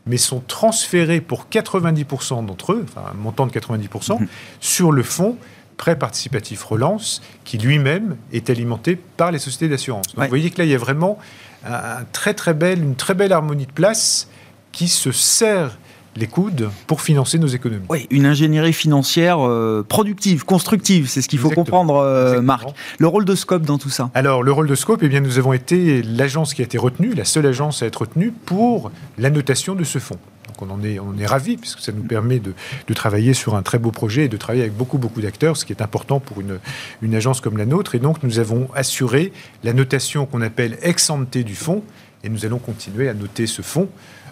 mais 0.06 0.16
sont 0.16 0.40
transférés 0.40 1.20
pour 1.20 1.48
90% 1.50 2.46
d'entre 2.46 2.72
eux, 2.72 2.86
enfin 2.88 3.10
un 3.12 3.14
montant 3.14 3.46
de 3.46 3.52
90%, 3.52 4.20
mhm. 4.20 4.26
sur 4.60 4.90
le 4.90 5.02
fonds 5.02 5.36
prêt 5.76 5.98
participatif 5.98 6.64
relance, 6.64 7.22
qui 7.44 7.56
lui-même 7.56 8.16
est 8.32 8.50
alimenté 8.50 8.96
par 8.96 9.30
les 9.30 9.38
sociétés 9.38 9.68
d'assurance. 9.68 10.06
Vous 10.16 10.26
voyez 10.28 10.50
que 10.50 10.58
là, 10.58 10.64
il 10.64 10.70
y 10.70 10.74
a 10.74 10.78
vraiment 10.78 11.18
un 11.64 12.04
très, 12.12 12.34
très 12.34 12.52
belle, 12.52 12.82
une 12.82 12.96
très 12.96 13.14
belle 13.14 13.32
harmonie 13.32 13.66
de 13.66 13.72
place 13.72 14.28
qui 14.72 14.88
se 14.88 15.12
sert 15.12 15.78
les 16.18 16.26
coudes 16.26 16.68
pour 16.86 17.00
financer 17.00 17.38
nos 17.38 17.46
économies. 17.46 17.86
Oui, 17.88 18.06
une 18.10 18.26
ingénierie 18.26 18.72
financière 18.72 19.38
euh, 19.46 19.84
productive, 19.88 20.44
constructive, 20.44 21.08
c'est 21.08 21.22
ce 21.22 21.28
qu'il 21.28 21.38
faut 21.38 21.50
comprendre, 21.50 21.96
euh, 21.96 22.42
Marc. 22.42 22.68
Le 22.98 23.06
rôle 23.06 23.24
de 23.24 23.34
Scope 23.34 23.62
dans 23.62 23.78
tout 23.78 23.90
ça 23.90 24.10
Alors, 24.14 24.42
le 24.42 24.52
rôle 24.52 24.66
de 24.66 24.74
Scope, 24.74 25.00
eh 25.02 25.08
bien, 25.08 25.20
nous 25.20 25.38
avons 25.38 25.52
été 25.52 26.02
l'agence 26.02 26.54
qui 26.54 26.62
a 26.62 26.64
été 26.64 26.76
retenue, 26.76 27.14
la 27.14 27.24
seule 27.24 27.46
agence 27.46 27.82
à 27.82 27.86
être 27.86 28.02
retenue 28.02 28.32
pour 28.32 28.90
l'annotation 29.16 29.74
de 29.74 29.84
ce 29.84 29.98
fonds. 29.98 30.18
Donc 30.48 30.62
on 30.62 30.70
en 30.70 30.82
est, 30.82 30.98
on 30.98 31.16
est 31.18 31.26
ravis, 31.26 31.56
puisque 31.56 31.80
ça 31.80 31.92
nous 31.92 32.02
permet 32.02 32.40
de, 32.40 32.52
travailler 32.94 33.34
sur 33.34 33.54
un 33.54 33.62
très 33.62 33.78
beau 33.78 33.92
projet 33.92 34.24
et 34.24 34.28
de 34.28 34.36
travailler 34.36 34.62
avec 34.62 34.76
beaucoup, 34.76 34.98
beaucoup 34.98 35.20
d'acteurs, 35.20 35.56
ce 35.56 35.64
qui 35.64 35.72
est 35.72 35.82
important 35.82 36.18
pour 36.18 36.40
une, 36.40 36.58
une 37.00 37.14
agence 37.14 37.40
comme 37.40 37.56
la 37.56 37.66
nôtre. 37.66 37.94
Et 37.94 38.00
donc, 38.00 38.22
nous 38.22 38.40
avons 38.40 38.68
assuré 38.74 39.32
la 39.62 39.72
notation 39.72 40.26
qu'on 40.26 40.42
appelle 40.42 40.78
ex 40.82 41.10
ante 41.10 41.38
du 41.38 41.54
fonds, 41.54 41.84
et 42.24 42.28
nous 42.28 42.44
allons 42.44 42.58
continuer 42.58 43.08
à 43.08 43.14
noter 43.14 43.46
ce 43.46 43.62
fonds 43.62 43.88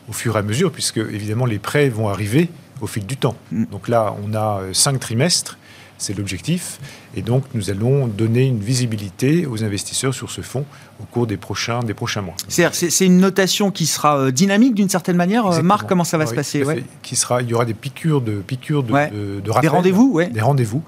au 0.08 0.12
fur 0.12 0.36
et 0.36 0.38
à 0.38 0.42
mesure, 0.42 0.72
puisque 0.72 0.98
évidemment 0.98 1.46
les 1.46 1.58
prêts 1.58 1.88
vont 1.88 2.08
arriver 2.08 2.48
au 2.80 2.86
fil 2.86 3.06
du 3.06 3.16
temps. 3.16 3.36
Mm. 3.52 3.64
Donc 3.66 3.88
là, 3.88 4.14
on 4.24 4.34
a 4.34 4.60
euh, 4.60 4.72
cinq 4.72 5.00
trimestres, 5.00 5.58
c'est 5.98 6.16
l'objectif, 6.16 6.78
et 7.14 7.22
donc 7.22 7.44
nous 7.54 7.70
allons 7.70 8.06
donner 8.06 8.44
une 8.44 8.60
visibilité 8.60 9.46
aux 9.46 9.64
investisseurs 9.64 10.12
sur 10.12 10.30
ce 10.30 10.42
fonds 10.42 10.66
au 11.00 11.04
cours 11.04 11.26
des 11.26 11.38
prochains, 11.38 11.80
des 11.80 11.94
prochains 11.94 12.20
mois. 12.20 12.34
C'est 12.48 13.06
une 13.06 13.18
notation 13.18 13.70
qui 13.70 13.86
sera 13.86 14.18
euh, 14.18 14.30
dynamique 14.30 14.74
d'une 14.74 14.90
certaine 14.90 15.16
manière. 15.16 15.46
Euh, 15.46 15.62
Marc, 15.62 15.88
comment 15.88 16.04
ça 16.04 16.18
va 16.18 16.26
se 16.26 16.34
passer 16.34 16.62
Qui 17.02 17.16
sera, 17.16 17.40
Il 17.40 17.48
y 17.48 17.54
aura 17.54 17.64
des 17.64 17.74
piqûres 17.74 18.20
de, 18.20 18.34
piqûres 18.34 18.82
de, 18.82 18.92
de, 19.40 19.60
Des 19.60 19.68
rendez-vous. 19.68 20.20
Des 20.30 20.40
rendez-vous. 20.40 20.82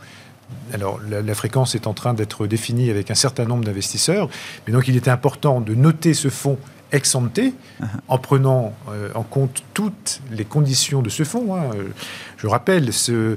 Alors, 0.72 0.98
la, 1.09 1.20
la, 1.20 1.35
fréquence 1.35 1.74
est 1.74 1.87
en 1.87 1.92
train 1.94 2.14
d'être 2.14 2.46
définie 2.46 2.90
avec 2.90 3.11
un 3.11 3.14
certain 3.14 3.44
nombre 3.44 3.64
d'investisseurs, 3.64 4.31
mais 4.66 4.72
donc 4.72 4.88
il 4.88 4.96
était 4.96 5.11
important 5.11 5.61
de 5.61 5.74
noter 5.74 6.14
ce 6.14 6.28
fonds 6.28 6.59
ex 6.92 7.14
ante, 7.14 7.38
uh-huh. 7.38 7.87
en 8.09 8.18
prenant 8.18 8.72
euh, 8.90 9.09
en 9.14 9.22
compte 9.22 9.62
toutes 9.74 10.20
les 10.31 10.44
conditions 10.44 11.03
de 11.03 11.09
ce 11.11 11.24
fonds. 11.24 11.57
Hein. 11.57 11.70
Je 12.37 12.46
rappelle, 12.46 12.92
ce, 12.92 13.37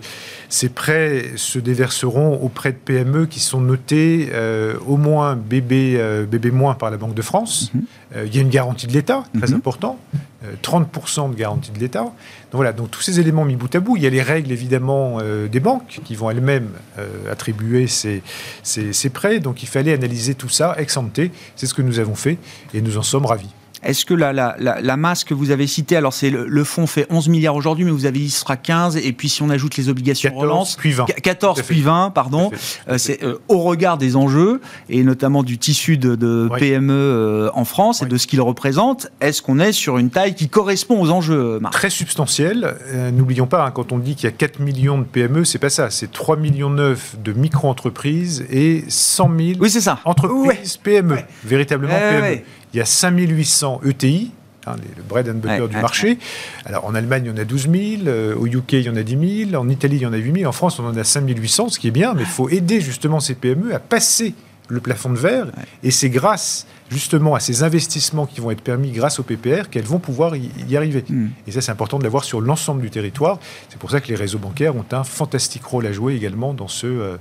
ces 0.49 0.69
prêts 0.69 1.31
se 1.35 1.59
déverseront 1.59 2.39
auprès 2.41 2.71
de 2.71 2.77
PME 2.77 3.25
qui 3.25 3.39
sont 3.39 3.61
notés 3.61 4.29
euh, 4.33 4.75
au 4.85 4.97
moins 4.97 5.35
BB, 5.35 5.95
euh, 5.95 6.25
BB- 6.25 6.51
par 6.77 6.91
la 6.91 6.97
Banque 6.97 7.15
de 7.15 7.21
France. 7.21 7.71
Mhm. 7.73 7.81
Euh, 7.81 8.00
il 8.25 8.35
y 8.35 8.39
a 8.39 8.41
une 8.41 8.49
garantie 8.49 8.87
de 8.87 8.93
l'État, 8.93 9.23
très 9.37 9.47
Mhm. 9.49 9.55
important. 9.57 9.97
Euh, 10.43 10.53
30% 10.63 11.29
de 11.29 11.35
garantie 11.35 11.71
de 11.71 11.77
l'État. 11.79 12.01
Donc 12.03 12.13
voilà, 12.53 12.73
donc 12.73 12.89
tous 12.89 13.01
ces 13.01 13.19
éléments 13.19 13.45
mis 13.45 13.55
bout 13.55 13.73
à 13.75 13.79
bout. 13.79 13.95
Il 13.95 14.03
y 14.03 14.07
a 14.07 14.09
les 14.09 14.23
règles 14.23 14.51
évidemment 14.51 15.19
euh, 15.21 15.47
des 15.47 15.59
banques 15.59 15.99
qui 16.03 16.15
vont 16.15 16.29
elles-mêmes 16.31 16.69
euh, 16.97 17.31
attribuer 17.31 17.85
ces, 17.87 18.23
ces- 18.63 18.91
ces 18.91 19.09
prêts. 19.11 19.39
Donc 19.39 19.61
il 19.63 19.67
fallait 19.69 19.93
analyser 19.93 20.33
tout 20.35 20.49
ça 20.49 20.75
ex 20.79 20.97
ante. 20.97 21.19
C'est 21.55 21.67
ce 21.67 21.73
que 21.75 21.81
nous 21.83 21.99
avons 21.99 22.15
fait 22.15 22.37
et 22.73 22.81
nous 22.81 22.97
en 22.97 23.03
sommes 23.03 23.25
ravis. 23.27 23.49
Est-ce 23.83 24.05
que 24.05 24.13
la, 24.13 24.31
la, 24.33 24.55
la, 24.59 24.79
la 24.81 24.97
masse 24.97 25.23
que 25.23 25.33
vous 25.33 25.51
avez 25.51 25.65
citée, 25.67 25.95
alors 25.95 26.13
c'est 26.13 26.29
le, 26.29 26.45
le 26.47 26.63
fonds 26.63 26.87
fait 26.87 27.07
11 27.09 27.29
milliards 27.29 27.55
aujourd'hui, 27.55 27.83
mais 27.85 27.91
vous 27.91 28.05
avez 28.05 28.19
dit 28.19 28.29
ce 28.29 28.41
sera 28.41 28.57
15, 28.57 28.97
et 28.97 29.11
puis 29.13 29.27
si 29.29 29.41
on 29.41 29.49
ajoute 29.49 29.75
les 29.77 29.89
obligations 29.89 30.29
14 30.29 30.41
relance, 30.43 30.75
puis 30.75 30.91
20. 30.91 31.05
qu- 31.05 31.13
14 31.21 31.55
Tout 31.55 31.59
à 31.61 31.63
fait. 31.63 31.73
puis 31.73 31.81
20, 31.81 32.11
pardon. 32.11 32.51
Euh, 32.89 32.97
c'est 32.97 33.23
euh, 33.23 33.37
au 33.47 33.59
regard 33.59 33.97
des 33.97 34.15
enjeux, 34.15 34.61
et 34.89 35.03
notamment 35.03 35.41
du 35.43 35.57
tissu 35.57 35.97
de, 35.97 36.15
de 36.15 36.47
Oui. 36.51 36.59
PME 36.59 36.93
euh, 36.93 37.49
en 37.53 37.65
France 37.65 38.01
et 38.01 38.05
de 38.05 38.17
ce 38.17 38.27
qu'il 38.27 38.41
représente, 38.41 39.07
est-ce 39.21 39.41
qu'on 39.41 39.59
est 39.59 39.71
sur 39.71 39.97
une 39.97 40.09
taille 40.09 40.35
qui 40.35 40.47
correspond 40.49 41.01
aux 41.01 41.09
enjeux, 41.09 41.59
Marc? 41.59 41.73
Très 41.73 41.89
substantiel. 41.89 42.75
Euh, 42.87 43.11
N'oublions 43.11 43.47
pas, 43.47 43.65
hein, 43.65 43.71
quand 43.71 43.91
on 43.91 43.97
dit 43.97 44.15
qu'il 44.15 44.25
y 44.25 44.27
a 44.27 44.35
4 44.35 44.59
millions 44.59 44.97
de 44.99 45.03
PME, 45.05 45.43
c'est 45.45 45.59
pas 45.59 45.69
ça. 45.69 45.89
C'est 45.89 46.11
3 46.11 46.37
millions 46.37 46.69
9 46.69 47.15
de 47.23 47.33
micro-entreprises 47.33 48.45
et 48.49 48.83
100 48.87 49.29
000 49.37 49.49
Oui, 49.59 49.69
ça. 49.69 49.99
entreprises 50.05 50.77
PME, 50.77 51.13
Ouais. 51.15 51.25
véritablement 51.43 51.93
Ouais, 51.93 52.09
PME. 52.09 52.21
ouais. 52.21 52.45
Il 52.73 52.77
y 52.77 52.81
a 52.81 52.85
5800 52.85 53.81
ETI, 53.85 54.31
hein, 54.65 54.75
le 54.95 55.03
bread 55.03 55.27
and 55.29 55.35
butter 55.35 55.61
Ouais, 55.61 55.67
du 55.67 55.75
ouais, 55.75 55.81
marché. 55.81 56.17
Alors 56.65 56.85
en 56.85 56.95
Allemagne, 56.95 57.23
il 57.25 57.31
y 57.31 57.33
en 57.33 57.37
a 57.37 57.45
12 57.45 57.69
000, 57.69 57.73
euh, 58.07 58.35
au 58.35 58.47
UK, 58.47 58.73
il 58.73 58.81
y 58.81 58.89
en 58.89 58.95
a 58.95 59.03
10 59.03 59.47
000, 59.49 59.61
en 59.61 59.69
Italie, 59.69 59.97
il 59.97 60.01
y 60.03 60.05
en 60.05 60.13
a 60.13 60.17
8 60.17 60.39
000, 60.39 60.49
en 60.49 60.51
France, 60.51 60.79
on 60.79 60.85
en 60.85 60.95
a 60.95 61.03
5800, 61.03 61.69
ce 61.69 61.79
qui 61.79 61.87
est 61.87 61.91
bien, 61.91 62.13
mais 62.13 62.21
il 62.21 62.27
faut 62.27 62.49
aider 62.49 62.81
justement 62.81 63.19
ces 63.19 63.35
PME 63.35 63.73
à 63.73 63.79
passer 63.79 64.33
le 64.71 64.79
plafond 64.79 65.09
de 65.09 65.17
verre. 65.17 65.47
Et 65.83 65.91
c'est 65.91 66.09
grâce 66.09 66.65
justement 66.89 67.35
à 67.35 67.39
ces 67.39 67.63
investissements 67.63 68.25
qui 68.25 68.39
vont 68.39 68.51
être 68.51 68.61
permis 68.61 68.91
grâce 68.91 69.19
au 69.19 69.23
PPR 69.23 69.69
qu'elles 69.69 69.85
vont 69.85 69.99
pouvoir 69.99 70.35
y, 70.35 70.49
y 70.67 70.77
arriver. 70.77 71.03
Hmm. 71.07 71.27
Et 71.47 71.51
ça, 71.51 71.61
c'est 71.61 71.71
important 71.71 71.99
de 71.99 72.03
l'avoir 72.03 72.23
sur 72.23 72.41
l'ensemble 72.41 72.81
du 72.81 72.89
territoire. 72.89 73.39
C'est 73.69 73.79
pour 73.79 73.91
ça 73.91 74.01
que 74.01 74.07
les 74.07 74.15
réseaux 74.15 74.39
bancaires 74.39 74.75
ont 74.75 74.85
un 74.91 75.03
fantastique 75.03 75.65
rôle 75.65 75.85
à 75.85 75.91
jouer 75.91 76.15
également 76.15 76.53
dans, 76.53 76.67
ce, 76.67 76.87
euh, 76.87 77.17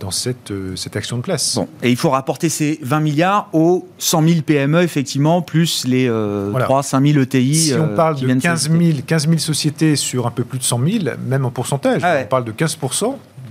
dans 0.00 0.10
cette, 0.10 0.50
euh, 0.50 0.74
cette 0.76 0.96
action 0.96 1.18
de 1.18 1.22
place. 1.22 1.54
Bon, 1.56 1.68
et 1.82 1.90
il 1.90 1.96
faut 1.96 2.10
rapporter 2.10 2.48
ces 2.48 2.78
20 2.82 3.00
milliards 3.00 3.48
aux 3.52 3.86
100 3.98 4.26
000 4.28 4.40
PME, 4.42 4.82
effectivement, 4.82 5.42
plus 5.42 5.84
les 5.86 6.08
euh, 6.08 6.48
Voilà. 6.50 6.64
3 6.64 6.82
5 6.82 7.06
000 7.06 7.18
ETI. 7.20 7.54
Si 7.54 7.74
on 7.74 7.82
euh, 7.84 7.94
parle 7.94 8.18
de 8.18 8.24
viennent 8.26 8.40
15 8.40 8.62
s'ajouter. 8.62 8.92
000, 8.92 8.98
15 9.06 9.26
000 9.28 9.38
sociétés 9.38 9.96
sur 9.96 10.26
un 10.26 10.30
peu 10.30 10.42
plus 10.44 10.58
de 10.58 10.64
100 10.64 10.80
000, 10.84 11.04
même 11.26 11.44
en 11.44 11.50
pourcentage, 11.50 12.00
Ah 12.02 12.14
ouais. 12.14 12.22
on 12.24 12.28
parle 12.28 12.44
de 12.44 12.52
15 12.52 12.78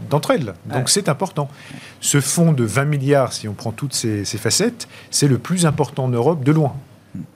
d'entre 0.10 0.32
elles. 0.32 0.54
Donc 0.66 0.76
Ouais. 0.76 0.84
c'est 0.88 1.08
important. 1.08 1.48
Ce 2.02 2.20
fonds 2.20 2.52
de 2.52 2.64
20 2.64 2.86
milliards, 2.86 3.32
si 3.32 3.48
on 3.48 3.54
prend 3.54 3.72
toutes 3.72 3.94
ces, 3.94 4.26
ces 4.26 4.38
facettes, 4.40 4.88
c'est 5.12 5.28
le 5.28 5.38
plus 5.38 5.66
important 5.68 6.06
en 6.06 6.10
Europe 6.10 6.44
de 6.44 6.52
loin. 6.52 6.74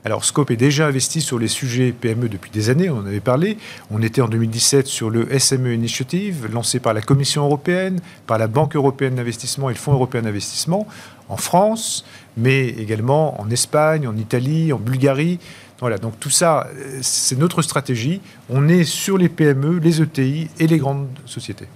Alors 0.04 0.24
Scope 0.24 0.50
est 0.50 0.56
déjà 0.56 0.86
investi 0.86 1.20
sur 1.20 1.38
les 1.38 1.48
sujets 1.48 1.92
PME 1.92 2.28
depuis 2.28 2.50
des 2.50 2.70
années, 2.70 2.90
on 2.90 2.98
en 2.98 3.06
avait 3.06 3.20
parlé. 3.20 3.58
On 3.90 4.02
était 4.02 4.20
en 4.20 4.28
2017 4.28 4.86
sur 4.86 5.10
le 5.10 5.26
SME 5.38 5.74
Initiative, 5.74 6.48
lancé 6.52 6.78
par 6.78 6.94
la 6.94 7.00
Commission 7.00 7.44
européenne, 7.44 8.00
par 8.26 8.38
la 8.38 8.46
Banque 8.46 8.76
européenne 8.76 9.16
d'investissement 9.16 9.70
et 9.70 9.72
le 9.72 9.78
Fonds 9.78 9.92
européen 9.92 10.22
d'investissement, 10.22 10.86
en 11.28 11.36
France, 11.36 12.04
mais 12.36 12.68
également 12.68 13.40
en 13.40 13.50
Espagne, 13.50 14.06
en 14.06 14.16
Italie, 14.16 14.72
en 14.72 14.78
Bulgarie. 14.78 15.38
Voilà, 15.80 15.98
donc 15.98 16.20
tout 16.20 16.30
ça, 16.30 16.68
euh, 16.68 16.98
c'est 17.02 17.38
notre 17.38 17.60
stratégie. 17.62 18.20
On 18.48 18.68
est 18.68 18.84
sur 18.84 19.18
les 19.18 19.28
PME, 19.28 19.78
les 19.78 20.00
ETI 20.00 20.48
et 20.60 20.66
les 20.66 20.78
grandes 20.78 21.08
sociétés. 21.26 21.66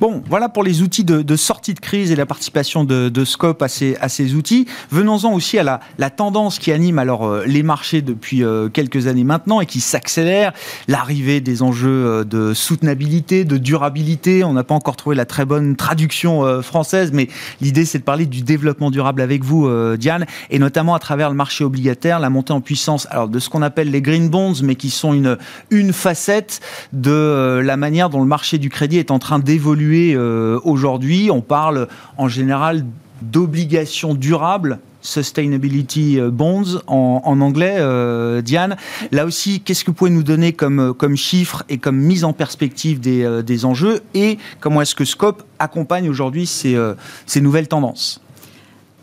Bon, 0.00 0.22
voilà 0.30 0.48
pour 0.48 0.64
les 0.64 0.80
outils 0.80 1.04
de, 1.04 1.36
sortie 1.36 1.74
de 1.74 1.78
crise 1.78 2.10
et 2.10 2.16
la 2.16 2.24
participation 2.24 2.84
de, 2.84 3.24
Scope 3.26 3.60
à 3.60 3.68
ces, 3.68 4.34
outils. 4.34 4.66
Venons-en 4.90 5.34
aussi 5.34 5.58
à 5.58 5.62
la, 5.98 6.10
tendance 6.10 6.58
qui 6.58 6.72
anime 6.72 6.98
alors 6.98 7.26
euh, 7.26 7.44
les 7.46 7.62
marchés 7.62 8.00
depuis 8.00 8.42
euh, 8.42 8.70
quelques 8.70 9.08
années 9.08 9.24
maintenant 9.24 9.60
et 9.60 9.66
qui 9.66 9.80
s'accélère. 9.80 10.54
L'arrivée 10.88 11.42
des 11.42 11.62
enjeux 11.62 11.90
euh, 11.90 12.24
de 12.24 12.54
soutenabilité, 12.54 13.44
de 13.44 13.58
durabilité. 13.58 14.42
On 14.42 14.54
n'a 14.54 14.64
pas 14.64 14.74
encore 14.74 14.96
trouvé 14.96 15.16
la 15.16 15.26
très 15.26 15.44
bonne 15.44 15.76
traduction 15.76 16.62
française, 16.62 17.10
mais 17.12 17.28
l'idée 17.60 17.84
c'est 17.84 17.98
de 17.98 18.04
parler 18.04 18.24
du 18.24 18.40
développement 18.40 18.90
durable 18.90 19.20
avec 19.20 19.44
vous, 19.44 19.68
Diane, 19.96 20.24
et 20.48 20.58
notamment 20.58 20.94
à 20.94 20.98
travers 20.98 21.28
le 21.28 21.36
marché 21.36 21.62
obligataire, 21.62 22.20
la 22.20 22.30
montée 22.30 22.54
en 22.54 22.62
puissance 22.62 23.06
alors 23.10 23.28
de 23.28 23.38
ce 23.38 23.50
qu'on 23.50 23.62
appelle 23.62 23.90
les 23.90 24.00
green 24.00 24.30
bonds, 24.30 24.54
mais 24.62 24.76
qui 24.76 24.88
sont 24.88 25.12
une, 25.12 25.36
une 25.70 25.92
facette 25.92 26.60
de 26.94 27.60
la 27.62 27.76
manière 27.76 28.08
dont 28.08 28.20
le 28.20 28.26
marché 28.26 28.56
du 28.56 28.70
crédit 28.70 28.98
est 28.98 29.10
en 29.10 29.18
train 29.18 29.38
d'évoluer 29.38 29.89
euh, 30.14 30.58
aujourd'hui. 30.64 31.30
On 31.30 31.40
parle 31.40 31.88
en 32.16 32.28
général 32.28 32.84
d'obligations 33.22 34.14
durables. 34.14 34.78
Sustainability 35.02 36.18
Bonds 36.30 36.82
en, 36.86 37.40
anglais, 37.40 37.76
euh, 37.78 38.42
Diane. 38.42 38.76
Là 39.12 39.24
aussi, 39.24 39.60
qu'est-ce 39.60 39.84
que 39.84 39.90
vous 39.90 39.94
pouvez 39.94 40.10
nous 40.10 40.22
donner 40.22 40.52
comme, 40.52 41.16
chiffres 41.16 41.64
et 41.68 41.78
comme 41.78 41.96
mise 41.96 42.24
en 42.24 42.32
perspective 42.32 43.00
des, 43.00 43.22
euh, 43.24 43.64
enjeux 43.64 44.00
et 44.14 44.38
comment 44.60 44.82
est-ce 44.82 44.94
que 44.94 45.04
Scope 45.04 45.42
accompagne 45.58 46.08
aujourd'hui 46.08 46.48
euh, 46.66 46.94
ces 47.26 47.40
nouvelles 47.40 47.68
tendances? 47.68 48.20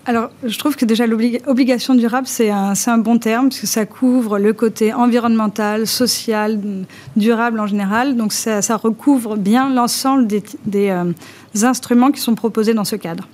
Alors, 0.10 0.30
je 0.41 0.58
trouve 0.58 0.78
que 0.78 0.86
déjà 0.86 1.06
l'obligation 1.06 1.93
durable, 1.93 2.28
c'est 2.28 2.50
un, 2.50 2.98
bon 2.98 3.20
terme, 3.20 3.50
parce 3.50 3.60
que 3.60 3.67
ça 3.67 3.86
couvre 3.86 4.39
le 4.39 4.54
côté 4.54 4.93
environnemental, 4.93 5.86
social, 5.86 6.62
durable 7.17 7.60
en 7.60 7.67
général. 7.67 8.15
Donc, 8.15 8.32
ça, 8.32 8.78
recouvre 8.78 9.36
bien 9.36 9.70
l'ensemble 9.70 10.26
des, 10.26 10.89
euh, 10.89 11.12
instruments 11.62 12.12
qui 12.12 12.22
sont 12.22 12.36
proposés 12.36 12.74
dans 12.74 12.86
ce 12.86 12.96
cadre. 12.96 13.28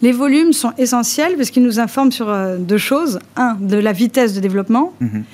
Les 0.00 0.12
volumes 0.12 0.54
sont 0.54 0.72
essentiels 0.78 1.36
parce 1.36 1.50
qu'ils 1.50 1.62
nous 1.62 1.78
informent 1.78 2.12
sur 2.12 2.30
euh, 2.30 2.56
deux 2.56 2.78
choses. 2.78 3.18
Un, 3.36 3.56
de 3.60 3.76
la 3.76 3.92
vitesse 3.92 4.32
de 4.32 4.40
développement. 4.40 4.94
Mhm. 5.00 5.24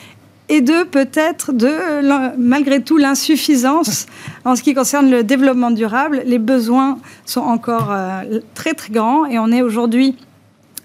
Et 0.52 0.60
deux, 0.60 0.84
peut-être 0.84 1.52
de, 1.52 2.02
l'in- 2.02 2.32
malgré 2.36 2.82
tout, 2.82 2.96
l'insuffisance 2.98 4.06
en 4.44 4.56
ce 4.56 4.62
qui 4.62 4.74
concerne 4.74 5.08
le 5.10 5.22
développement 5.22 5.70
durable. 5.70 6.22
Les 6.26 6.38
besoins 6.40 6.98
sont 7.24 7.40
encore 7.40 7.88
euh, 7.92 8.40
très, 8.54 8.74
très 8.74 8.92
grands 8.92 9.26
et 9.26 9.38
on 9.38 9.52
est 9.52 9.62
aujourd'hui 9.62 10.16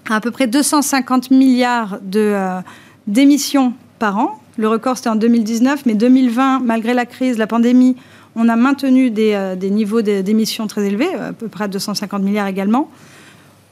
à 0.08 0.14
à 0.16 0.20
peu 0.20 0.30
près 0.30 0.46
250 0.46 1.32
milliards 1.32 1.98
de, 2.00 2.20
euh, 2.20 2.60
d'émissions 3.08 3.72
par 3.98 4.16
an. 4.18 4.40
Le 4.56 4.68
record, 4.68 4.96
c'était 4.96 5.08
en 5.10 5.16
2019, 5.16 5.84
mais 5.84 5.94
2020, 5.94 6.60
malgré 6.60 6.94
la 6.94 7.04
crise, 7.06 7.36
la 7.38 7.48
pandémie, 7.48 7.96
on 8.36 8.48
a 8.48 8.54
maintenu 8.54 9.10
des, 9.10 9.32
euh, 9.34 9.56
des 9.56 9.70
niveaux 9.70 10.02
de- 10.02 10.20
d'émissions 10.20 10.68
très 10.68 10.86
élevés, 10.86 11.12
à 11.14 11.32
peu 11.32 11.48
près 11.48 11.66
250 11.68 12.22
milliards 12.22 12.46
également. 12.46 12.88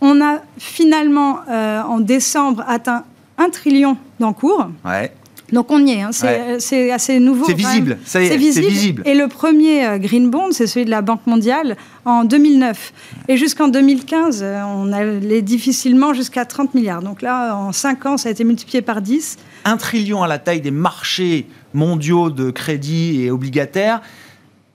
On 0.01 0.21
a 0.21 0.41
finalement, 0.59 1.39
euh, 1.49 1.83
en 1.83 2.01
décembre, 2.01 2.65
atteint 2.67 3.05
un 3.39 3.49
trillion 3.51 3.97
d'encours. 4.19 4.69
Ouais. 4.85 5.13
Donc 5.53 5.71
on 5.71 5.85
y 5.87 5.93
est, 5.93 6.03
hein. 6.03 6.11
c'est 6.13 6.27
Ouais. 6.27 6.57
c'est 6.59 6.91
assez 6.91 7.21
nouveau. 7.21 7.45
C'est 7.47 7.55
visible, 7.55 7.91
même. 7.91 7.99
ça 8.05 8.23
y 8.23 8.27
est, 8.27 8.29
c'est 8.31 8.37
visible. 8.39 8.67
visible. 8.67 9.03
Et 9.07 9.15
le 9.15 9.29
premier 9.29 9.87
euh, 9.87 9.99
Green 9.99 10.31
Bond, 10.31 10.53
c'est 10.53 10.67
celui 10.67 10.87
de 10.87 10.91
la 10.91 11.03
Banque 11.03 11.27
mondiale 11.27 11.77
en 12.05 12.25
2009. 12.25 12.93
Et 13.29 13.37
jusqu'en 13.37 13.69
2015, 13.69 14.41
euh, 14.43 14.63
on 14.65 14.93
allait 14.93 15.43
difficilement 15.43 16.15
jusqu'à 16.15 16.45
30 16.45 16.75
milliards. 16.75 17.03
Donc 17.03 17.21
là, 17.23 17.57
en 17.57 17.73
5 17.73 18.07
ans, 18.07 18.17
ça 18.17 18.31
a 18.31 18.33
été 18.33 18.43
multiplié 18.45 18.81
par 18.83 19.03
10. 19.03 19.37
un 19.67 19.77
trillion 19.77 20.23
à 20.23 20.29
la 20.29 20.39
taille 20.39 20.61
des 20.61 20.71
marchés 20.71 21.47
mondiaux 21.75 22.31
de 22.31 22.51
crédit 22.51 23.23
et 23.23 23.31
obligataires, 23.31 24.01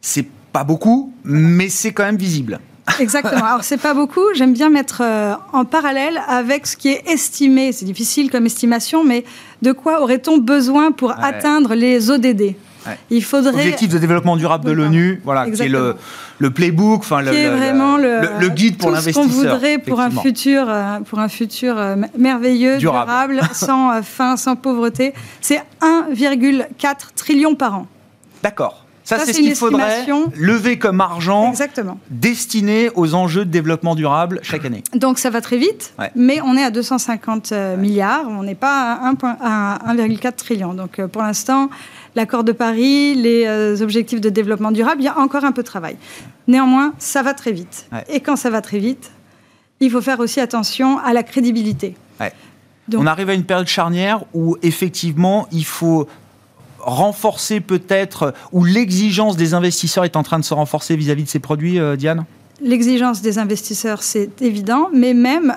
c'est 0.02 0.28
pas 0.52 0.64
beaucoup, 0.64 1.14
mais 1.24 1.70
c'est 1.70 1.92
quand 1.94 2.04
même 2.04 2.18
visible. 2.18 2.60
Exactement. 3.00 3.46
Alors, 3.46 3.64
c'est 3.64 3.78
pas 3.78 3.94
beaucoup. 3.94 4.24
J'aime 4.36 4.54
bien 4.54 4.70
mettre 4.70 5.02
euh, 5.04 5.34
en 5.54 5.66
parallèle 5.66 6.20
avec 6.28 6.68
ce 6.68 6.76
qui 6.76 6.90
est 6.90 7.08
estimé. 7.10 7.72
C'est 7.72 7.86
difficile 7.86 8.30
comme 8.32 8.46
estimation, 8.46 9.04
mais 9.04 9.24
de 9.62 9.72
quoi 9.72 10.02
aurait-on 10.02 10.38
besoin 10.38 10.92
pour 10.92 11.12
atteindre 11.12 11.76
les 11.76 12.10
ODD 12.10 12.56
Ouais. 12.88 12.98
Il 13.10 13.22
faudrait. 13.24 13.56
Objectif 13.56 13.90
de 13.90 13.98
développement 13.98 14.38
durable 14.38 14.64
de 14.64 14.72
l'ONU, 14.72 15.22
voilà, 15.26 15.52
qui 15.52 15.62
est 15.62 15.68
le, 15.68 15.98
le 16.38 16.50
playbook, 16.50 17.02
enfin 17.02 17.22
le, 17.22 18.48
guide 18.50 18.78
pour 18.78 18.88
tout 18.92 18.96
ce 18.96 19.00
l'investisseur. 19.00 19.24
qu'on 19.24 19.30
voudrait 19.30 19.78
pour 19.80 20.00
un 20.00 20.10
futur, 20.10 20.66
euh, 20.70 21.00
pour 21.02 21.20
un 21.20 21.28
futur 21.28 21.78
euh, 21.78 21.98
merveilleux, 22.18 22.78
Durable. 22.78 23.34
durable, 23.36 23.42
sans 23.54 24.02
faim, 24.02 24.38
sans 24.38 24.56
pauvreté. 24.56 25.14
C'est 25.42 25.62
1,4 25.82 26.68
trillion 27.18 27.54
par 27.54 27.76
an. 27.76 27.88
D'accord. 28.42 28.86
Ça, 29.10 29.18
Ça, 29.18 29.26
c'est 29.26 29.34
ce 29.34 29.40
qu'il 29.40 29.56
faudrait 29.56 30.06
lever 30.36 30.78
comme 30.78 31.02
argent 31.02 31.50
Exactement. 31.50 31.98
destiné 32.12 32.92
aux 32.94 33.16
enjeux 33.16 33.44
de 33.44 33.50
développement 33.50 33.96
durable 33.96 34.40
chaque 34.44 34.66
année. 34.66 34.84
Donc 34.94 35.18
ça 35.18 35.32
va 35.32 35.42
très 35.42 35.58
vite, 35.58 35.94
Ouais. 35.98 36.12
mais 36.16 36.40
on 36.42 36.56
est 36.56 36.64
à 36.64 36.70
250 36.70 37.52
euh, 37.52 37.76
milliards, 37.76 38.26
on 38.30 38.44
n'est 38.44 38.54
pas 38.54 38.94
à, 38.94 39.08
un 39.08 39.16
point- 39.16 39.36
à 39.42 39.80
1,4 39.96 40.36
trillion. 40.36 40.76
Donc 40.76 41.00
euh, 41.00 41.08
pour 41.08 41.24
l'instant, 41.24 41.72
l'accord 42.14 42.44
de 42.44 42.52
Paris, 42.52 43.16
les 43.16 43.48
euh, 43.48 43.82
objectifs 43.82 44.22
de 44.22 44.30
développement 44.30 44.72
durable, 44.72 45.02
il 45.02 45.06
y 45.06 45.08
a 45.08 45.18
encore 45.18 45.44
un 45.44 45.54
peu 45.54 45.64
de 45.64 45.68
travail. 45.68 45.98
Néanmoins, 46.48 46.94
ça 47.00 47.24
va 47.24 47.34
très 47.34 47.52
vite. 47.52 47.88
Ouais. 47.92 48.04
Et 48.10 48.20
quand 48.20 48.36
ça 48.36 48.52
va 48.52 48.62
très 48.62 48.78
vite, 48.78 49.10
il 49.80 49.90
faut 49.90 50.02
faire 50.02 50.20
aussi 50.20 50.40
attention 50.40 51.00
à 51.00 51.14
la 51.14 51.24
crédibilité. 51.24 51.96
Ouais. 52.22 52.32
Donc- 52.88 53.02
On 53.02 53.08
arrive 53.08 53.32
à 53.32 53.34
une 53.34 53.44
période 53.44 53.66
charnière 53.68 54.24
où 54.36 54.56
effectivement 54.62 55.48
il 55.52 55.66
faut 55.66 56.08
renforcer 56.80 57.60
peut-être, 57.60 58.34
ou 58.52 58.64
l'exigence 58.66 59.38
des 59.38 59.54
investisseurs 59.54 60.06
est 60.06 60.16
en 60.16 60.24
train 60.24 60.40
de 60.40 60.46
se 60.46 60.54
renforcer 60.54 60.96
vis-à-vis 60.96 61.24
de 61.24 61.30
ces 61.30 61.40
produits, 61.40 61.80
Diane? 61.98 62.26
L'exigence 62.62 63.22
des 63.22 63.40
investisseurs, 63.40 64.04
c'est 64.04 64.42
évident, 64.42 64.90
mais 64.94 65.14
même, 65.14 65.54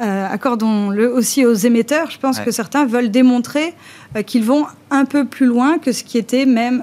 accordons-le 0.00 1.12
aussi 1.12 1.46
aux 1.46 1.54
émetteurs, 1.54 2.10
je 2.10 2.18
pense 2.18 2.40
que 2.40 2.50
certains 2.50 2.84
veulent 2.84 3.12
démontrer 3.12 3.74
qu'ils 4.26 4.44
vont 4.44 4.66
un 4.90 5.04
peu 5.04 5.24
plus 5.24 5.46
loin 5.46 5.78
que 5.78 5.92
ce 5.92 6.02
qui 6.02 6.18
était 6.18 6.46
même 6.46 6.82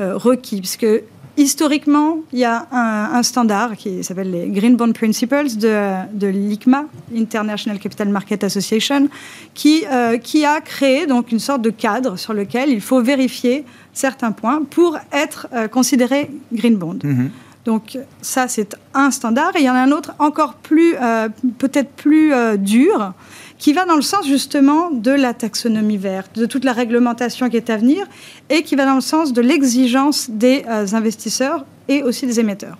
requis. 0.00 0.60
Parce 0.60 0.76
que 0.76 1.04
Historiquement, 1.36 2.18
il 2.32 2.38
y 2.38 2.44
a 2.44 2.68
un, 2.70 3.22
standard 3.24 3.76
qui 3.76 4.04
s'appelle 4.04 4.30
les 4.30 4.48
Green 4.50 4.76
Bond 4.76 4.92
Principles 4.92 5.56
de, 5.56 6.06
de 6.12 6.28
l'ICMA, 6.28 6.84
International 7.16 7.80
Capital 7.80 8.08
Market 8.08 8.44
Association, 8.44 9.08
qui, 9.52 9.84
euh, 9.90 10.16
qui 10.18 10.44
a 10.44 10.60
créé 10.60 11.06
donc 11.06 11.32
une 11.32 11.40
sorte 11.40 11.62
de 11.62 11.70
cadre 11.70 12.16
sur 12.16 12.34
lequel 12.34 12.68
il 12.70 12.80
faut 12.80 13.02
vérifier 13.02 13.64
certains 13.92 14.30
points 14.30 14.62
pour 14.62 14.96
être 15.12 15.48
euh, 15.52 15.66
considéré 15.66 16.30
Green 16.52 16.76
Bond. 16.76 17.00
Mhm. 17.02 17.30
Donc 17.64 17.98
ça, 18.20 18.46
c'est 18.46 18.76
un 18.92 19.10
standard. 19.10 19.56
Et 19.56 19.60
il 19.60 19.64
y 19.64 19.70
en 19.70 19.74
a 19.74 19.80
un 19.80 19.90
autre 19.90 20.12
encore 20.20 20.54
plus, 20.54 20.94
euh, 21.02 21.28
peut-être 21.58 21.90
plus 21.90 22.32
dur, 22.58 23.12
qui 23.58 23.72
va 23.72 23.84
dans 23.84 23.96
le 23.96 24.02
sens 24.02 24.26
justement 24.26 24.90
de 24.90 25.10
la 25.10 25.34
taxonomie 25.34 25.96
verte, 25.96 26.38
de 26.38 26.46
toute 26.46 26.64
la 26.64 26.72
réglementation 26.72 27.48
qui 27.48 27.56
est 27.56 27.70
à 27.70 27.76
venir, 27.76 28.06
et 28.50 28.62
qui 28.62 28.76
va 28.76 28.84
dans 28.84 28.94
le 28.94 29.00
sens 29.00 29.32
de 29.32 29.40
l'exigence 29.40 30.30
des 30.30 30.64
euh, 30.68 30.86
investisseurs 30.92 31.64
et 31.88 32.02
aussi 32.02 32.26
des 32.26 32.40
émetteurs. 32.40 32.76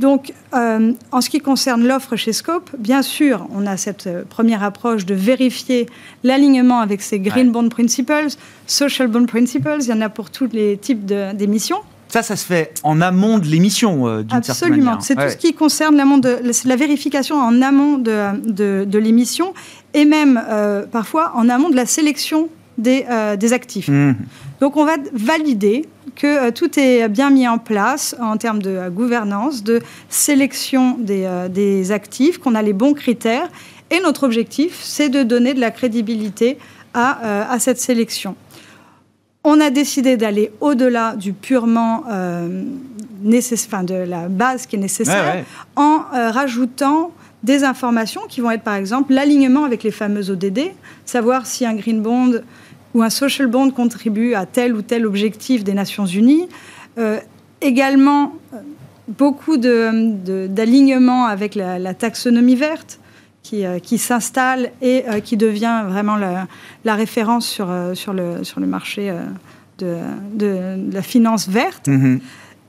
Donc, 0.00 0.32
euh, 0.54 0.92
en 1.12 1.20
ce 1.20 1.30
qui 1.30 1.38
concerne 1.38 1.86
l'offre 1.86 2.16
chez 2.16 2.32
Scope, 2.32 2.70
bien 2.78 3.02
sûr, 3.02 3.46
on 3.54 3.64
a 3.64 3.76
cette 3.76 4.08
euh, 4.08 4.24
première 4.28 4.64
approche 4.64 5.06
de 5.06 5.14
vérifier 5.14 5.86
l'alignement 6.24 6.80
avec 6.80 7.00
ces 7.00 7.20
Green 7.20 7.52
Bond 7.52 7.68
Principles, 7.68 8.34
Social 8.66 9.06
Bond 9.06 9.26
Principles, 9.26 9.78
il 9.80 9.88
y 9.88 9.92
en 9.92 10.00
a 10.00 10.08
pour 10.08 10.30
tous 10.30 10.48
les 10.52 10.76
types 10.78 11.04
d'émissions. 11.06 11.78
Ça, 12.14 12.22
ça 12.22 12.36
se 12.36 12.46
fait 12.46 12.72
en 12.84 13.00
amont 13.00 13.38
de 13.38 13.46
l'émission, 13.46 14.06
euh, 14.06 14.22
d'une 14.22 14.40
certaine 14.40 14.70
manière. 14.70 14.92
Absolument. 14.92 15.00
C'est 15.00 15.16
tout 15.16 15.32
ce 15.32 15.36
qui 15.36 15.52
concerne 15.52 15.96
de, 16.20 16.68
la 16.68 16.76
vérification 16.76 17.34
en 17.34 17.60
amont 17.60 17.98
de, 17.98 18.84
de, 18.84 18.98
l'émission 19.00 19.52
et 19.94 20.04
même 20.04 20.40
euh, 20.48 20.86
parfois 20.86 21.32
en 21.34 21.48
amont 21.48 21.70
de 21.70 21.74
la 21.74 21.86
sélection 21.86 22.50
des, 22.78 23.04
euh, 23.10 23.34
des 23.34 23.52
actifs. 23.52 23.88
Mmh. 23.88 24.14
Donc, 24.60 24.76
on 24.76 24.84
va 24.84 24.94
valider 25.12 25.86
que 26.14 26.50
tout 26.50 26.78
est 26.78 27.08
bien 27.08 27.30
mis 27.30 27.48
en 27.48 27.58
place 27.58 28.14
en 28.20 28.36
termes 28.36 28.62
de 28.62 28.88
gouvernance, 28.90 29.64
de 29.64 29.82
sélection 30.08 30.96
des, 31.00 31.28
des 31.50 31.90
actifs, 31.90 32.38
qu'on 32.38 32.54
a 32.54 32.62
les 32.62 32.74
bons 32.74 32.94
critères. 32.94 33.48
Et 33.90 33.98
notre 33.98 34.22
objectif, 34.22 34.78
c'est 34.84 35.08
de 35.08 35.24
donner 35.24 35.52
de 35.52 35.58
la 35.58 35.72
crédibilité 35.72 36.58
à, 36.94 37.50
à 37.50 37.58
cette 37.58 37.80
sélection. 37.80 38.36
On 39.44 39.60
a 39.60 39.70
décidé 39.70 40.16
d'aller 40.16 40.50
au-delà 40.60 41.16
du 41.16 41.34
purement 41.34 42.04
euh, 42.10 42.64
nécessaire, 43.22 43.84
de 43.84 43.94
la 43.94 44.28
base 44.28 44.66
qui 44.66 44.76
est 44.76 44.78
nécessaire, 44.78 45.44
en 45.76 46.00
euh, 46.14 46.30
rajoutant 46.30 47.10
des 47.42 47.62
informations 47.62 48.22
qui 48.26 48.40
vont 48.40 48.50
être 48.50 48.62
par 48.62 48.74
exemple 48.74 49.12
l'alignement 49.12 49.64
avec 49.64 49.82
les 49.82 49.90
fameux 49.90 50.30
ODD, 50.30 50.72
savoir 51.04 51.46
si 51.46 51.66
un 51.66 51.74
green 51.74 52.00
bond 52.00 52.40
ou 52.94 53.02
un 53.02 53.10
social 53.10 53.46
bond 53.48 53.70
contribue 53.70 54.32
à 54.32 54.46
tel 54.46 54.74
ou 54.74 54.80
tel 54.80 55.04
objectif 55.04 55.62
des 55.62 55.74
Nations 55.74 56.06
Unies. 56.06 56.48
Euh, 56.96 57.18
également, 57.60 58.32
beaucoup 59.08 59.56
d'alignement 59.56 61.26
avec 61.26 61.54
la, 61.54 61.94
taxonomie 61.94 62.56
verte 62.56 62.98
qui, 63.44 63.64
euh, 63.64 63.78
qui 63.78 63.98
s'installe 63.98 64.72
et 64.82 65.04
euh, 65.06 65.20
qui 65.20 65.36
devient 65.36 65.84
vraiment 65.86 66.16
la, 66.16 66.48
la 66.84 66.94
référence 66.96 67.46
sur, 67.46 67.70
euh, 67.70 67.94
sur, 67.94 68.12
le, 68.12 68.42
sur 68.42 68.58
le 68.58 68.66
marché 68.66 69.14
de, 69.78 69.98
de, 70.32 70.76
la 70.90 71.02
finance 71.02 71.48
verte. 71.48 71.86
Mm-hmm. 71.86 72.20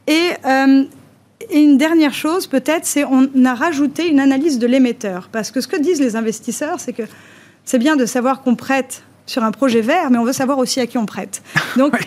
Et, 0.08 0.30
et, 1.50 1.60
une 1.62 1.78
dernière 1.78 2.14
chose, 2.14 2.46
peut-être, 2.46 2.86
c'est 2.86 3.06
on 3.06 3.46
a 3.46 3.56
rajouté 3.56 4.08
une 4.08 4.20
analyse 4.20 4.60
de 4.60 4.68
l'émetteur. 4.68 5.30
Parce 5.32 5.50
que 5.50 5.62
ce 5.62 5.68
que 5.68 5.78
disent 5.78 6.02
les 6.02 6.16
investisseurs, 6.16 6.80
c'est 6.80 6.94
que 6.94 7.04
c'est 7.64 7.80
bien 7.80 7.96
de 7.96 8.06
savoir 8.06 8.42
qu'on 8.42 8.56
prête 8.56 9.04
sur 9.26 9.44
un 9.44 9.52
projet 9.52 9.82
vert, 9.82 10.12
mais 10.12 10.20
on 10.20 10.24
veut 10.24 10.34
savoir 10.34 10.60
aussi 10.60 10.80
à 10.80 10.88
qui 10.88 10.98
on 10.98 11.06
prête. 11.06 11.42
Donc 11.78 11.98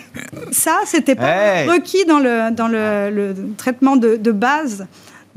ça, 0.53 0.79
c'était 0.85 1.17
pas 1.17 1.65
requis 1.65 2.05
dans 2.05 2.21
le, 2.21 2.53
dans 2.53 2.69
le, 2.69 3.11
le 3.11 3.35
traitement 3.57 3.97
de, 3.97 4.17
de 4.17 4.31
base 4.31 4.87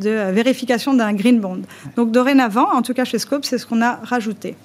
de 0.01 0.31
vérification 0.31 0.93
d'un 0.93 1.13
green 1.13 1.39
bond. 1.39 1.61
Donc 1.95 2.11
dorénavant, 2.11 2.69
en 2.73 2.81
tout 2.81 2.93
cas 2.93 3.05
chez 3.05 3.19
Scope, 3.19 3.45
c'est 3.45 3.57
ce 3.57 3.65
qu'on 3.65 3.81
a 3.81 3.99
rajouté. 4.03 4.55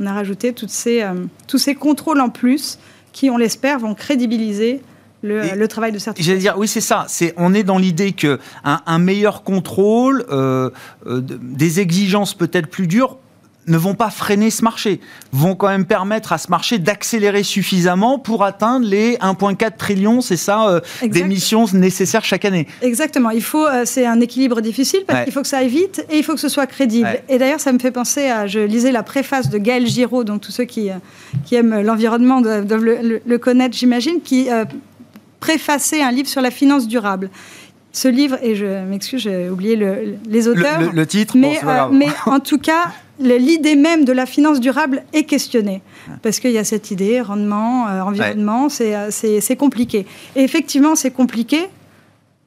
On 0.00 0.06
a 0.06 0.12
rajouté 0.12 0.52
toutes 0.52 0.70
ces, 0.70 1.02
euh, 1.02 1.14
tous 1.46 1.58
ces 1.58 1.74
contrôles 1.74 2.20
en 2.20 2.30
plus 2.30 2.78
qui, 3.12 3.30
on 3.30 3.36
l'espère, 3.36 3.78
vont 3.78 3.94
crédibiliser 3.94 4.82
le, 5.22 5.66
travail 5.66 5.92
de 5.92 5.98
certains. 5.98 6.22
J'allais 6.22 6.38
dire, 6.38 6.54
oui, 6.58 6.68
c'est 6.68 6.80
ça. 6.80 7.06
C'est, 7.08 7.32
on 7.36 7.54
est 7.54 7.62
dans 7.62 7.78
l'idée 7.78 8.12
que 8.12 8.38
un, 8.64 8.98
meilleur 8.98 9.42
contrôle, 9.42 10.26
euh, 10.30 10.70
euh, 11.06 11.22
des 11.22 11.80
exigences 11.80 12.34
peut-être 12.34 12.68
plus 12.68 12.86
dures, 12.86 13.16
ne 13.66 13.76
vont 13.76 13.94
pas 13.94 14.10
freiner 14.10 14.50
ce 14.50 14.62
marché, 14.62 15.00
vont 15.32 15.54
quand 15.54 15.68
même 15.68 15.86
permettre 15.86 16.32
à 16.32 16.38
ce 16.38 16.50
marché 16.50 16.78
d'accélérer 16.78 17.42
suffisamment 17.42 18.18
pour 18.18 18.44
atteindre 18.44 18.86
les 18.86 19.16
1,4 19.16 19.76
trillions, 19.76 20.20
c'est 20.20 20.36
ça, 20.36 20.68
euh, 20.68 20.80
d'émissions 21.02 21.66
nécessaires 21.72 22.24
chaque 22.24 22.44
année. 22.44 22.66
Exactement. 22.82 23.30
Il 23.30 23.42
faut, 23.42 23.66
euh, 23.66 23.82
c'est 23.84 24.06
un 24.06 24.20
équilibre 24.20 24.60
difficile 24.60 25.00
parce 25.06 25.24
qu'il 25.24 25.32
faut 25.32 25.42
que 25.42 25.48
ça 25.48 25.58
aille 25.58 25.68
vite 25.68 26.04
et 26.10 26.18
il 26.18 26.24
faut 26.24 26.34
que 26.34 26.40
ce 26.40 26.48
soit 26.48 26.66
crédible. 26.66 27.20
Et 27.28 27.38
d'ailleurs, 27.38 27.60
ça 27.60 27.72
me 27.72 27.78
fait 27.78 27.90
penser 27.90 28.26
à, 28.26 28.46
je 28.46 28.60
lisais 28.60 28.92
la 28.92 29.02
préface 29.02 29.48
de 29.48 29.58
Gaël 29.58 29.86
Giraud, 29.86 30.24
donc 30.24 30.42
tous 30.42 30.52
ceux 30.52 30.64
qui, 30.64 30.90
euh, 30.90 30.94
qui 31.44 31.54
aiment 31.54 31.80
l'environnement 31.80 32.40
doivent 32.40 32.84
le, 32.84 33.36
connaître, 33.38 33.76
j'imagine, 33.76 34.20
qui 34.22 34.48
préfaçait 35.40 36.02
un 36.02 36.10
livre 36.10 36.28
sur 36.28 36.40
la 36.40 36.50
finance 36.50 36.86
durable 36.86 37.30
ce 37.92 38.08
livre, 38.08 38.38
et 38.42 38.56
je 38.56 38.84
m'excuse, 38.84 39.22
j'ai 39.22 39.48
oublié 39.48 39.76
les 40.26 40.48
auteurs. 40.48 40.92
Le, 40.92 41.06
titre, 41.06 41.36
mais, 41.36 41.60
mais 41.92 42.08
en 42.26 42.40
tout 42.40 42.58
cas, 42.58 42.90
l'idée 43.18 43.76
même 43.76 44.04
de 44.04 44.12
la 44.12 44.26
finance 44.26 44.60
durable 44.60 45.04
est 45.12 45.24
questionnée. 45.24 45.82
Parce 46.22 46.40
qu'il 46.40 46.50
y 46.50 46.58
a 46.58 46.64
cette 46.64 46.90
idée, 46.90 47.20
rendement, 47.20 47.88
euh, 47.88 48.00
environnement, 48.00 48.68
euh, 48.80 49.08
c'est 49.10 49.56
compliqué. 49.56 50.06
Et 50.36 50.42
effectivement, 50.42 50.94
c'est 50.94 51.10
compliqué. 51.10 51.66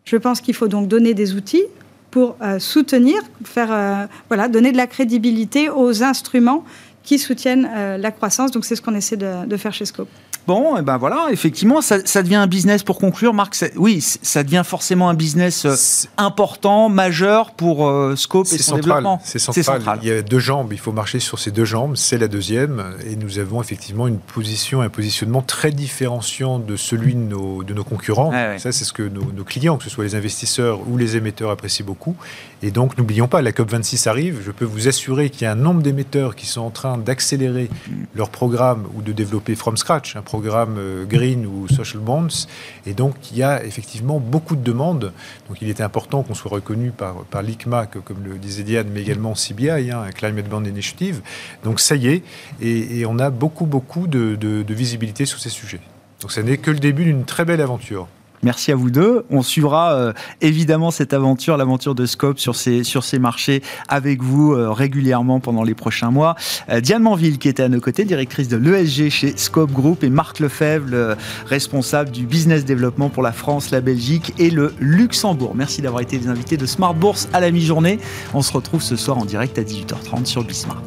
Je 0.06 0.18
pense 0.18 0.42
qu'il 0.42 0.54
faut 0.54 0.68
donc 0.68 0.88
donner 0.88 1.14
des 1.14 1.36
outils 1.36 1.64
pour 2.12 2.38
euh, 2.42 2.60
soutenir, 2.60 3.22
faire, 3.44 4.08
voilà, 4.30 4.48
donner 4.48 4.72
de 4.72 4.78
la 4.78 4.88
crédibilité 4.88 5.70
aux 5.70 6.04
instruments 6.04 6.64
qui 7.04 7.20
soutiennent 7.20 7.70
la 7.98 8.12
croissance. 8.12 8.52
Donc 8.52 8.66
c'est 8.66 8.76
ce 8.76 8.82
qu'on 8.82 8.96
essaie 8.96 9.18
de, 9.18 9.46
de 9.46 9.58
faire 9.58 9.74
chez 9.74 9.86
Scope. 9.86 10.10
Bon, 10.48 10.78
et 10.78 10.82
ben 10.82 10.98
voilà, 10.98 11.28
effectivement, 11.32 11.82
ça, 11.82 12.00
devient 12.24 12.36
un 12.36 12.48
business 12.48 12.82
pour 12.82 13.00
conclure, 13.00 13.34
Marc. 13.34 13.54
Oui, 13.76 14.00
ça 14.02 14.44
devient 14.44 14.64
forcément 14.66 15.10
un 15.10 15.14
business 15.14 15.66
euh, 15.66 15.76
important, 16.16 16.88
majeur 16.88 17.52
pour 17.52 17.90
euh, 17.90 18.16
Scope 18.16 18.48
et 18.54 18.58
son 18.58 18.78
développement. 18.78 19.20
C'est 19.26 19.40
central. 19.40 20.00
Il 20.02 20.08
y 20.08 20.12
a 20.12 20.22
deux 20.22 20.40
jambes, 20.40 20.70
il 20.72 20.80
faut 20.80 20.94
marcher 20.94 21.20
sur 21.20 21.38
ces 21.38 21.52
deux 21.52 21.66
jambes. 21.66 21.98
C'est 21.98 22.18
la 22.18 22.30
deuxième, 22.30 22.82
et 23.06 23.18
nous 23.18 23.40
avons 23.40 23.62
effectivement 23.62 24.08
une 24.08 24.20
position, 24.20 24.80
un 24.80 24.88
positionnement 24.88 25.42
très 25.42 25.72
différenciant 25.72 26.60
de 26.60 26.78
celui 26.78 27.14
de 27.14 27.20
nos, 27.20 27.64
de 27.64 27.74
nos 27.74 27.84
concurrents. 27.84 28.32
Ça, 28.58 28.72
c'est 28.72 28.86
ce 28.86 28.94
que 28.94 29.04
nos, 29.04 29.30
nos, 29.34 29.44
clients, 29.44 29.76
que 29.76 29.84
ce 29.84 29.90
soit 29.90 30.06
les 30.06 30.16
investisseurs 30.16 30.80
ou 30.88 30.96
les 30.96 31.18
émetteurs, 31.18 31.52
apprécient 31.52 31.86
beaucoup. 31.86 32.16
Et 32.64 32.72
donc, 32.72 32.98
n'oublions 32.98 33.28
pas, 33.28 33.42
la 33.42 33.52
COP 33.52 33.70
26 33.70 34.08
arrive. 34.08 34.42
Je 34.44 34.52
peux 34.52 34.66
vous 34.66 34.88
assurer 34.88 35.30
qu'il 35.30 35.44
y 35.44 35.46
a 35.46 35.52
un 35.52 35.56
nombre 35.56 35.82
d'émetteurs 35.84 36.36
qui 36.36 36.48
sont 36.48 36.62
en 36.62 36.72
train 36.72 36.98
d'accélérer 36.98 37.70
leur 38.16 38.30
programme 38.30 38.88
ou 38.96 39.02
de 39.02 39.12
développer 39.12 39.56
from 39.56 39.78
scratch 39.78 40.16
un 40.16 40.22
programme 40.22 40.38
programme 40.38 40.78
euh, 40.78 41.06
Green 41.06 41.46
ou 41.46 41.68
Social 41.68 42.00
Bonds. 42.00 42.48
Et 42.86 42.94
donc, 42.94 43.16
il 43.32 43.38
y 43.38 43.44
a 43.44 43.64
effectivement 43.64 44.20
beaucoup 44.20 44.56
de 44.56 44.64
demandes. 44.64 45.12
Donc, 45.50 45.58
il 45.62 45.70
était 45.70 45.84
important 45.84 46.24
qu'on 46.24 46.36
soit 46.36 46.52
reconnu 46.52 46.92
par, 46.92 47.16
par 47.26 47.42
l'ICMA, 47.42 47.88
comme 47.88 48.24
le 48.24 48.38
disait 48.38 48.64
Diane, 48.64 48.88
mais 48.94 49.02
également 49.02 49.34
CBI, 49.34 49.92
hein, 49.92 50.06
Climate 50.16 50.48
Bond 50.48 50.64
Initiative. 50.64 51.22
Donc, 51.64 51.80
ça 51.80 51.96
y 51.96 52.08
est. 52.08 52.24
Et, 52.62 53.06
on 53.06 53.20
a 53.20 53.30
beaucoup, 53.30 53.66
beaucoup 53.66 54.08
de, 54.08 54.36
de 54.36 54.74
visibilité 54.74 55.26
sur 55.26 55.40
ces 55.40 55.50
sujets. 55.50 55.80
Donc, 56.22 56.32
ça 56.32 56.44
n'est 56.44 56.58
que 56.58 56.72
le 56.72 56.80
début 56.80 57.04
d'une 57.06 57.26
très 57.26 57.46
belle 57.46 57.62
aventure. 57.62 58.08
Merci 58.44 58.72
à 58.72 58.76
vous 58.76 58.92
deux. 58.92 59.26
On 59.30 59.42
suivra 59.42 59.94
euh, 59.94 60.14
évidemment 60.42 60.92
cette 60.92 61.14
aventure, 61.14 61.58
l'aventure 61.58 61.96
de 61.96 62.06
Scope 62.06 62.40
sur 62.40 62.56
ces, 62.56 62.84
sur 62.84 63.04
ces 63.04 63.20
marchés 63.20 63.64
avec 63.88 64.22
vous 64.22 64.54
euh, 64.54 64.72
régulièrement 64.72 65.40
pendant 65.40 65.64
les 65.64 65.74
prochains 65.74 66.12
mois. 66.12 66.36
Euh, 66.70 66.80
Diane 66.80 67.02
Manville 67.02 67.40
qui 67.40 67.50
était 67.50 67.64
à 67.64 67.70
nos 67.70 67.80
côtés, 67.80 68.06
directrice 68.06 68.48
de 68.48 68.58
l'ESG 68.58 69.10
chez 69.10 69.38
Scope 69.38 69.72
Group 69.72 70.04
et 70.04 70.10
Marc 70.10 70.40
Lefebvre, 70.40 71.16
responsable 71.46 72.12
du 72.12 72.26
business 72.26 72.66
développement 72.66 73.10
pour 73.10 73.24
la 73.24 73.32
France, 73.32 73.72
la 73.72 73.82
Belgique 73.82 74.34
et 74.38 74.50
le 74.50 74.74
Luxembourg. 74.80 75.54
Merci 75.56 75.82
d'avoir 75.82 76.02
été 76.02 76.18
les 76.20 76.28
invités 76.28 76.58
de 76.58 76.66
Smart 76.66 76.94
Bourse 76.94 77.28
à 77.34 77.40
la 77.40 77.52
mi-journée. 77.52 78.00
On 78.34 78.42
se 78.42 78.54
retrouve 78.54 78.82
ce 78.82 78.96
soir 78.96 79.18
en 79.18 79.26
direct 79.26 79.58
à 79.58 79.64
18h30 79.64 80.26
sur 80.26 80.44
Bismart. 80.44 80.82